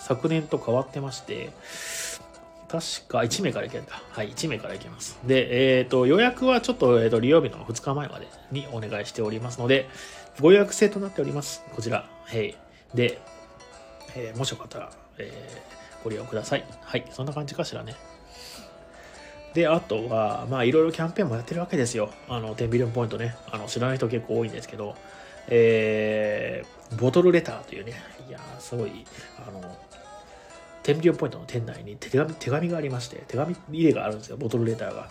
[0.00, 1.50] 昨年と変わってまして、
[2.76, 4.02] 確か1名からいけるんだ。
[4.10, 5.18] はい、1名からいけます。
[5.24, 9.88] で、えっ、ー、と、予約はちょっと、えっ、ー、と、利用日の2日前までにお願いしておりますので、
[10.40, 11.64] ご予約制となっております。
[11.74, 12.06] こちら。
[12.24, 12.54] はい。
[12.94, 13.18] で、
[14.14, 16.64] えー、もしよかったら、えー、ご利用ください。
[16.82, 17.94] はい、そんな感じかしらね。
[19.54, 22.10] で、あとは、まあ、いろいろキャンペーンもやってるわけですよ。
[22.28, 23.36] あの、10ビリオンポイントね。
[23.50, 24.94] あの、知らない人結構多いんですけど、
[25.48, 27.94] えー、ボトルレターというね、
[28.28, 29.06] いやすごい、
[29.48, 29.78] あの、
[30.86, 35.08] テンビリオンポイントの店内に手紙手紙がありまして、手紙入れがあるんですよ、ボトルレターが。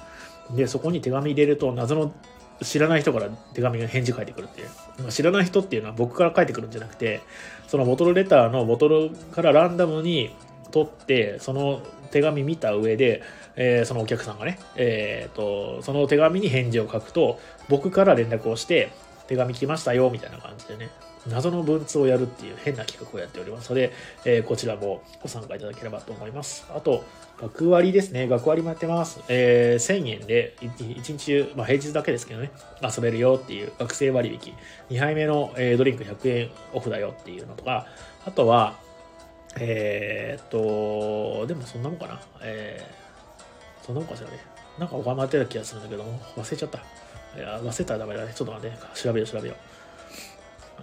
[0.56, 2.14] で、そこに手紙入れると、謎の
[2.62, 5.12] 知らない人から手紙が返事書いてくるっていう。
[5.12, 7.20] 知らない人っていうのは僕から書いてくるんじゃなくて、
[7.68, 10.34] そのボトルレターのボトルからランダムに
[10.72, 13.22] 取って、その手紙見た上で、
[13.58, 18.92] えー、そのお客さんがね、えーと、その手紙に返事を書くと、僕から連絡をして、
[19.28, 20.90] 手紙来ましたよ、みたいな感じでね、
[21.28, 23.92] 謎の文通をやるっていう変な企画をやっておりますので、
[24.26, 26.66] えー、こちらもご参加いただければと思います。
[26.76, 27.04] あと、
[27.42, 28.28] 学割ですね。
[28.28, 29.20] 学割もやってます。
[29.28, 32.52] えー、1000円で1日中、まあ平日だけですけどね、
[32.82, 34.54] 遊べるよっていう学生割引。
[34.90, 37.88] 2杯目の、えー、ドリンク100円オフだよっていうのとか、
[38.26, 38.76] あとは、
[39.60, 42.22] えー、っと、でもそんなもんかな。
[42.42, 44.40] えー、そんなもんかしらね。
[44.78, 46.04] なんかお金ってた気がするんだけど、
[46.38, 46.78] 忘れちゃった。
[47.38, 48.34] いや、忘れたらダメだね。
[48.36, 49.75] ちょっと待って、調べよう調べよう。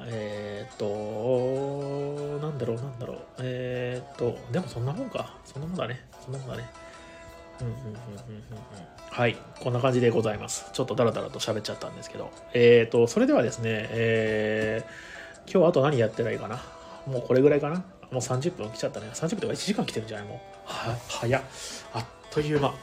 [0.01, 3.19] えー、っと、なんだろう、なんだろう。
[3.41, 5.35] えー、っと、でもそんなもんか。
[5.45, 6.05] そんなもんだね。
[6.25, 6.69] そんなもんだね。
[9.11, 9.37] はい。
[9.61, 10.71] こんな感じでございます。
[10.73, 12.31] ちょっとダラダラと喋っちゃったんですけど。
[12.55, 16.61] えー、っと、それではですね、えー、今日あと何やってないかな。
[17.07, 17.85] もうこれぐらいかな。
[18.11, 19.09] もう30分来ちゃったね。
[19.13, 20.29] 30分とか1時間来てるんじゃない？
[20.29, 20.39] もう。
[20.65, 21.43] は、早っ。
[21.95, 22.75] あっという間。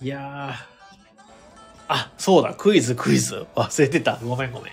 [0.00, 0.78] いやー。
[1.88, 3.46] あ、そうだ、クイズ、クイズ。
[3.54, 4.16] 忘れてた。
[4.22, 4.72] ごめん、ごめん。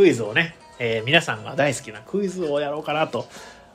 [0.00, 3.26] クイズをね、えー、皆さんが大好きなクイズをやろうかなと、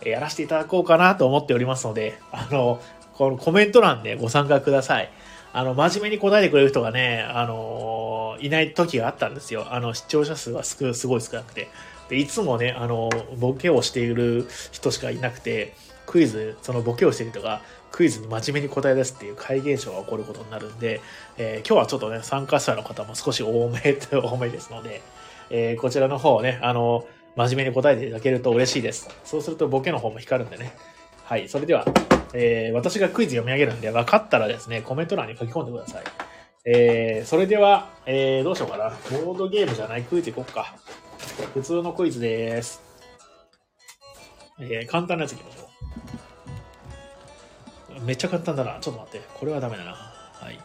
[0.01, 2.82] えー、やらせていただこうかなと思っておりますので、あの、
[3.13, 5.11] このコメント欄でご参加ください。
[5.53, 9.67] あの、真面目に答えてくれる人がね、あのいない時があったんですよ。
[9.69, 11.67] あの、視聴者数がすごい少なくて。
[12.09, 15.76] で、いつもね、あの、ボケをしている人しかいなくて、
[16.07, 17.61] クイズ、そのボケをしている人が、
[17.91, 21.01] クイズに真面目に答え出すっていう怪現象が起こることになるんで、
[21.38, 25.01] えー、今日はちょっとね、参加者の方も少し多め、 多めですので、
[25.50, 29.10] えー、こちらの方をね、あの、真面目に答えていただけると嬉しいです。
[29.24, 30.74] そうするとボケの方も光るんでね。
[31.24, 31.86] はい、それでは、
[32.34, 36.04] えー、私がクイズ読み上げるんで、分かったらですね、コメント欄に書き込んでください。
[36.68, 38.89] えー、それでは、えー、どうしようかな。
[39.12, 40.76] ボードゲームじゃないクイズいこっか。
[41.54, 42.82] 普通のクイズです。
[44.60, 45.70] えー、簡単なやついきましょ
[47.98, 48.02] う。
[48.02, 48.80] めっちゃ簡単だな。
[48.80, 49.28] ちょっと待って。
[49.34, 49.91] これはダメだな。
[49.91, 50.60] はい。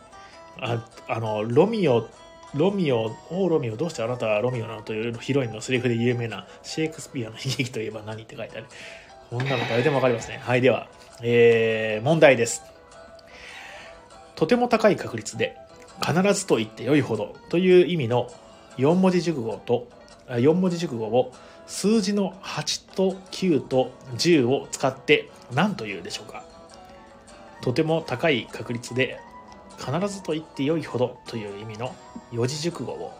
[0.60, 2.08] あ、あの、ロミオ
[2.54, 8.66] ロミオ、おロミオ、どうしてあなたはロミオなのというヒロインのセリフで有名なシェイクスピアの悲劇といえば何って書いてある。
[9.30, 10.40] こんなの誰でもわかりますね。
[10.42, 10.88] はい、では、
[11.22, 12.62] えー、問題です。
[14.34, 15.56] とても高い確率で、
[16.04, 18.28] 必ずと言って良いほどという意味の
[18.78, 19.86] 4文字熟語と、
[20.28, 21.32] 4文字熟語を
[21.66, 26.44] 数字の8と9と10を使って何と言うでしょうか
[27.62, 29.20] とても高い確率で
[29.80, 31.94] 必ずと言って良いほどという意味の
[32.30, 33.12] 四字熟語を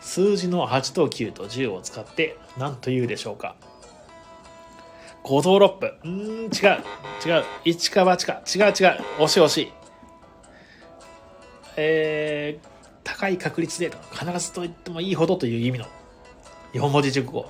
[0.00, 3.56] 数字の8と9と10を使って何と言うでしょうか
[5.24, 5.94] 五臓六腑。
[6.04, 6.50] うん、違う。
[7.26, 7.44] 違う。
[7.64, 8.42] 一か八か。
[8.54, 8.72] 違う違う。
[9.20, 9.72] 惜しい惜しい。
[11.76, 12.66] えー、
[13.02, 15.86] 高い確率で必ずと言ってもいいほどという意味の
[16.74, 17.46] 四文字熟語。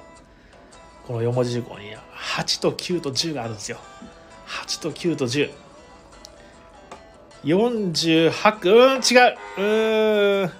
[1.06, 3.78] この四文字熟語に8と9と10があるんですよ。
[4.46, 5.50] 8と9と10。
[7.44, 10.42] 48うん違う。
[10.42, 10.50] うん。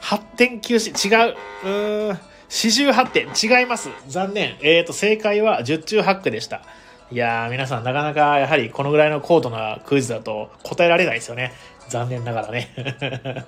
[0.00, 1.36] 8.9違う。
[1.64, 2.18] うーん
[2.48, 3.60] 48点。
[3.60, 3.88] 違います。
[4.08, 4.56] 残念。
[4.60, 6.62] えっ、ー、と正解は10中8区でした。
[7.10, 11.52] いやー皆さんなかなかやはりこのぐらいの高度なクイズだと答えられないですよね。
[11.88, 12.68] 残念ながらね。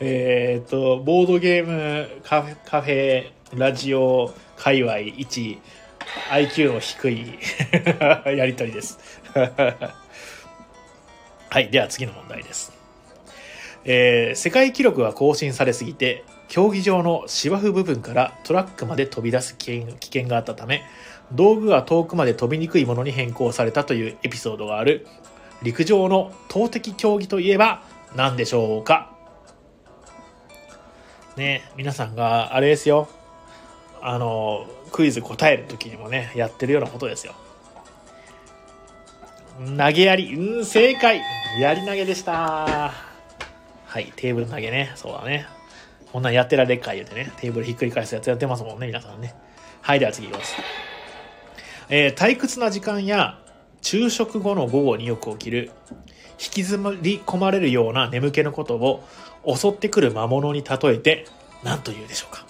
[0.00, 5.58] えっとボードゲームカフェカフェラジオ界隈1
[6.30, 7.38] IQ の低い。
[8.36, 8.98] やりとりです。
[11.52, 12.72] はい、では次の問題です。
[13.84, 20.84] えー、世界記録が更新されすぎて、競技場の芝生部分からトラックまで飛び出す危険があったため、
[21.32, 25.08] 道具が遠くまで飛びにくいものに変更されたというエピソードがある、
[25.60, 27.82] 陸上の投擲競技といえば
[28.14, 29.10] 何でしょうか？
[31.36, 33.08] ね皆さんがあれですよ。
[34.00, 37.34] あのクイズ答える時にもねやってるようなことですよ。
[39.60, 40.34] 投げやり。
[40.34, 41.20] うん正解。
[41.60, 42.32] やり投げでした。
[43.84, 44.92] はいテーブル投げね。
[44.94, 45.46] そうだね。
[46.12, 47.32] こんなんやってられっか言うてね。
[47.36, 49.34] テーブルひっくり返すやつやってますもんね皆さんね。
[49.82, 50.56] はいでは次いきます。
[51.90, 53.38] えー、退屈な時間や
[53.82, 55.70] 昼食後の午後によく起きる
[56.32, 59.04] 引きずり込まれるような眠気のことを
[59.44, 61.26] 襲ってくる魔物に例えて
[61.62, 62.46] 何と言うでしょうか。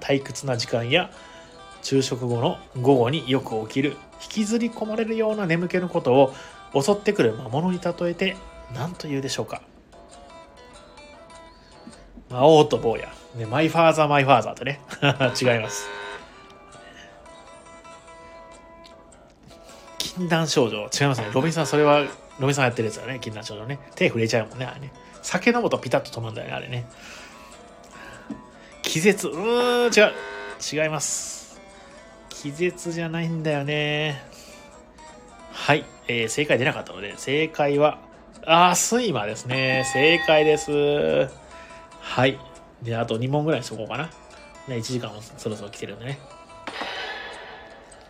[0.00, 1.10] 退屈な時間や
[1.82, 3.96] 昼食後の午後によく起きる
[4.26, 6.34] 引きずり込まれるような眠気のことを
[6.74, 8.36] 襲ってくる魔物に例えて
[8.74, 9.62] 何と言うでしょうか。
[12.28, 14.80] 魔王と坊や、ね、マイファーザーマイファーザーとね。
[15.40, 15.88] 違います。
[19.98, 20.88] 禁断症状。
[20.92, 21.28] 違いますね。
[21.32, 22.00] ロビンさんそれは
[22.40, 23.18] ロビンさんやってるやつだね。
[23.20, 23.78] 禁断症状ね。
[23.94, 24.92] 手触れちゃうもんねあれね。
[25.22, 26.86] 酒飲むとピタッと止まるんだよねあれね。
[28.82, 29.28] 気絶。
[29.28, 30.12] うーん違う。
[30.82, 31.35] 違います。
[32.46, 34.22] 気絶じゃないんだよね。
[35.50, 37.98] はい、えー、正解出なかったので正解は
[38.44, 39.84] あー睡魔ですね。
[39.92, 41.28] 正解です。
[42.00, 42.38] はい。
[42.82, 44.04] であと2問ぐらいにしとこうかな。
[44.68, 46.20] ね1時間もそろそろ来てるんでね。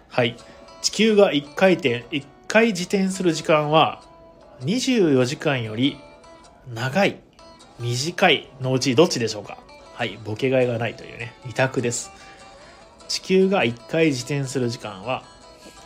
[0.09, 0.37] はい。
[0.83, 4.03] 地球が1回転1回自転する時間は
[4.61, 5.97] 24時間より
[6.75, 7.21] 長い
[7.81, 9.57] 短いのうちどっちでしょうか。
[9.95, 10.19] はい。
[10.25, 11.33] ボケがいがないというね。
[11.47, 12.11] 2択です。
[13.09, 15.23] 地球が1回自転する時間は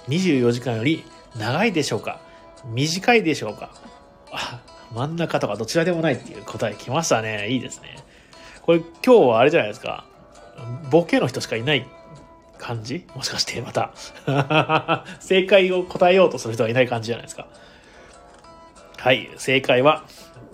[0.08, 1.04] 24時間より
[1.36, 2.20] 長いでしょうか？
[2.64, 3.70] 短いでしょうか？
[4.32, 4.60] あ
[4.92, 7.96] 真ん中とかどちらでもないっていう答え来ましたねいいですね
[8.62, 10.04] これ今日はあれじゃないですか？
[10.90, 11.86] ボケの人しかいない
[12.58, 13.06] 感じ？
[13.14, 13.92] もしかしてまた
[15.20, 17.46] 正解を答えようとする人がいない感じじゃないですか？
[18.98, 20.04] はい、正解は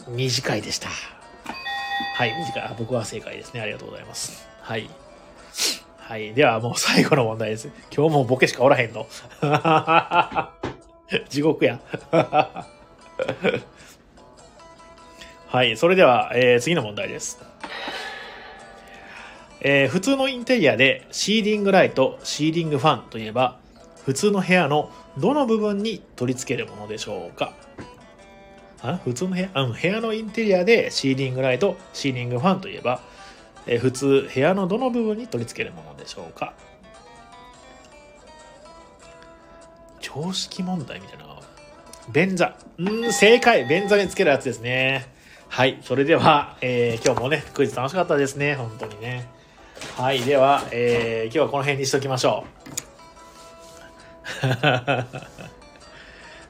[0.08, 0.88] 短いでした。
[0.88, 2.74] はい、短い。
[2.78, 3.60] 僕は正解ですね。
[3.60, 4.48] ありがとうございます。
[4.62, 4.88] はい。
[6.06, 6.34] はい。
[6.34, 7.68] では、もう最後の問題です。
[7.92, 9.08] 今日もボケしかおらへんの。
[11.28, 11.80] 地獄や。
[15.48, 15.76] はい。
[15.76, 17.44] それでは、えー、次の問題です。
[19.60, 23.58] えー、普通のインテリアでシーリングライト、シーリングファンといえば、
[24.04, 27.52] 普通の部屋のどの部分に取り付けるものでしょうか？
[28.80, 29.50] あ普通の部屋？
[29.56, 33.00] うん、部屋のインテリアでシーリングライト、シーリングファンといえば、
[33.66, 36.54] え、普通部屋のどの部分に取り付けるものでしょうか？
[40.00, 41.24] 常識問題みたいな。
[42.12, 42.56] 便座。
[42.78, 45.06] うん、正解便座につけるやつですね。
[45.48, 45.78] はい。
[45.82, 48.54] それでは、えー、今日もね、クイズ楽しかったですね。
[48.54, 49.28] 本当にね。
[49.96, 52.44] はい、では、えー、今日はこの辺にしときましょ
[54.42, 54.46] う。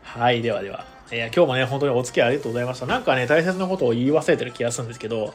[0.03, 0.85] はい、ではでは。
[1.11, 2.87] えー、今日もね、本当にお付き合いありがとうございました。
[2.87, 5.35] なんかね、大切なことを言い忘れてる気がするんですけど、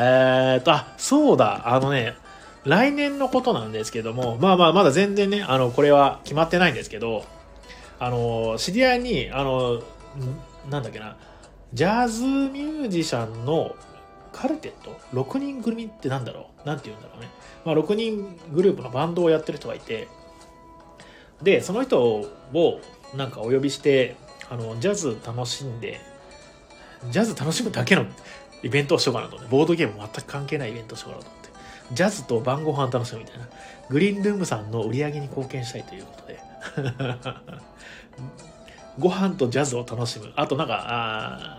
[0.00, 2.14] えーと、あ、そうだ、あのね、
[2.64, 7.24] 来年のことなんですけども、まあまあ、まだ全然ね、あの、これは決まってないんですけど、
[7.98, 9.82] あの、知り合いに、あの、
[10.70, 11.16] なんだっけな、
[11.74, 13.74] ジャズミュージシャンの
[14.32, 16.66] カルテット ?6 人組ってなんだろう？
[16.66, 17.28] なんて言うんだろうね。
[17.64, 20.06] まあ、6人グループのバンドをやってる人がいて、
[21.42, 22.80] で、その人を
[23.16, 24.16] なんかお呼びして、
[24.48, 26.00] あの、ジャズ楽しんで、
[27.10, 28.06] ジャズ楽しむだけの
[28.62, 31.48] イベントをしようかなと思って、ボードゲーム全く関係ないイベントをしようかなと思って、
[31.94, 33.48] ジャズと晩ご飯楽しむみたいな、
[33.88, 36.38] グリーンルームさんの売り上げに貢献したいということで、
[38.98, 40.32] ご飯とジャズを楽しむ。
[40.34, 41.58] あとなんか、あ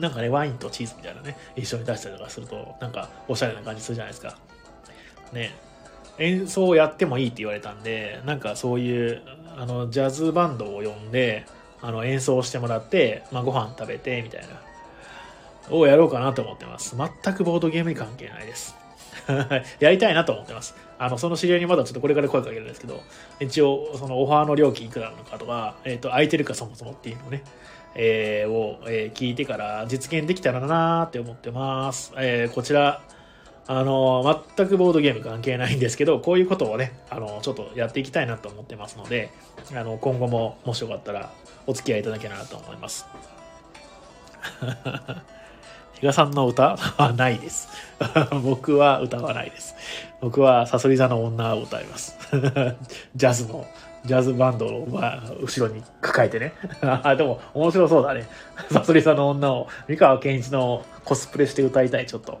[0.00, 4.36] なんかね、ワインとチーズみたいなね、一緒に出したりとかすると、なんかおしゃれな感じするじゃないですか。
[5.32, 5.54] ね。
[6.18, 9.22] 演奏をやってもいいって言われたんで、なんかそういう、
[9.56, 11.44] あの、ジャズバンドを呼んで、
[11.82, 14.48] あの、演奏してもらって、まあ、ご飯食べて、みたいな、
[15.70, 16.96] をやろうかなと思ってます。
[16.96, 18.76] 全くボードゲームに関係ないです。
[19.80, 20.74] やりたいなと思ってます。
[20.98, 23.00] あの、その知り合いにまだちょっとこれから声かけるんですけど、
[23.40, 27.42] 一応、そのオファーの料金いくらなのかとか、えっ、ー、と、空いてるかそもそもっていうのをね、
[27.94, 32.12] えー、を、えー、聞いてから実現できたらなーって思ってます。
[32.16, 33.02] えー、こちら、
[33.66, 39.30] あの全くボードゲーム関係ないんですけど、こういうことをね、あのちょっとやっていきたいなと思ってますので、
[39.74, 41.32] あの今後ももしよかったら
[41.66, 43.06] お付き合いいただけたらと思います。
[46.04, 46.76] 比嘉さんの歌？
[47.00, 47.66] はないです。
[48.44, 49.74] 僕は歌わないです。
[50.20, 52.18] 僕はサソリ座の女を歌います。
[53.16, 53.64] ジャズの
[54.04, 56.52] ジャズバンドを、まあ、後ろに抱えてね。
[56.82, 58.28] あ、でも、面白そうだね。
[58.70, 62.38] サソリさんの女を、三河健一のコスプレして歌いたい、ちょっと。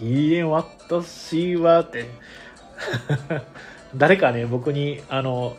[0.00, 2.06] いいえ、私は、って。
[3.96, 5.56] 誰かね、僕に、あの、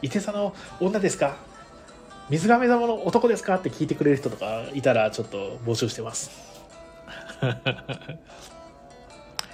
[0.00, 1.49] 伊手座の女ですか？
[2.30, 3.56] 水亀座の男ですか？
[3.56, 6.30] って聞いてくれる人とかいたらちょっと募集してます。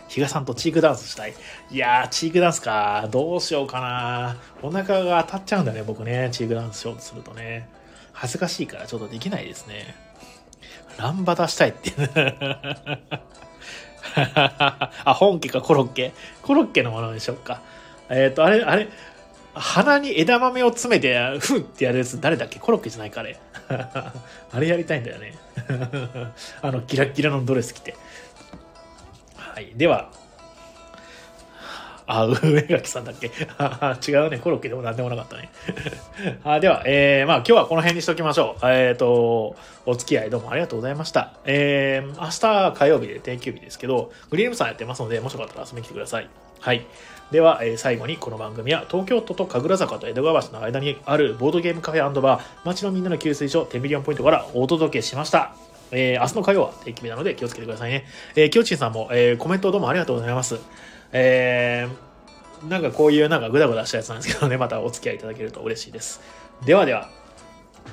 [0.09, 1.35] 比嘉さんとチークダンスしたい。
[1.71, 3.09] いやー、チークダンスか。
[3.11, 4.37] どうしようかな。
[4.63, 6.29] お腹が当たっちゃうんだね、僕ね。
[6.33, 7.69] チークダンスしようとするとね。
[8.13, 9.95] 恥ずかしいからちょっとできないですね。
[10.99, 11.93] ランバダしたいって。
[15.05, 16.13] あ、本家かコロッケ？
[16.43, 17.61] コロッケのものでしょうか。
[18.09, 18.89] えっ、ー、と、あれ、あれ、
[19.59, 22.59] 鼻に枝豆を詰めて、ふんってやるやつ誰だっけ？
[22.59, 23.39] コロッケじゃないかあれ。
[23.69, 24.13] あ
[24.61, 25.35] れやりたいんだよね。
[26.63, 27.97] あの、ギラギラのドレス着て。
[29.37, 29.73] はい。
[29.75, 30.11] では、
[32.09, 33.27] あ、上垣さんだっけ？
[34.11, 34.39] 違うね。
[34.39, 35.51] コロッケでもなんでもなかったね。
[36.45, 38.67] あでは、えー、まあ今日はこの辺にしときましょう。
[38.67, 41.33] えっ、ー、と、お付き合いどうもありがとうございました。
[41.45, 46.29] えー、明日火曜日で定休日ですけど、グリームさんやってますので、もしよかったら遊びに来てください。
[46.61, 46.87] はい。
[47.31, 55.57] では、えー、最後にこの番組は東京都と神楽坂と江戸川橋の間にあるボードゲームカフェバー、街のみんなの給水所、10ミリオンポイントからお届けしました。
[55.91, 58.05] えー、明日の火曜は定期日なので気をつけてくださいね。
[58.37, 60.59] えー、きよちんさんも、えー、コメントどうもありがとうございます。
[61.13, 66.21] えー、なんかこういうなんかグダグダしたやつなんですけどね、 またお付き合いいただけると嬉しいです。
[66.65, 67.09] ではでは、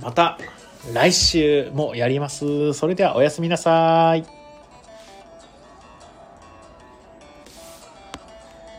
[0.02, 0.38] また
[0.94, 2.74] 来週もやります。
[2.74, 4.43] それではおやすみなさい。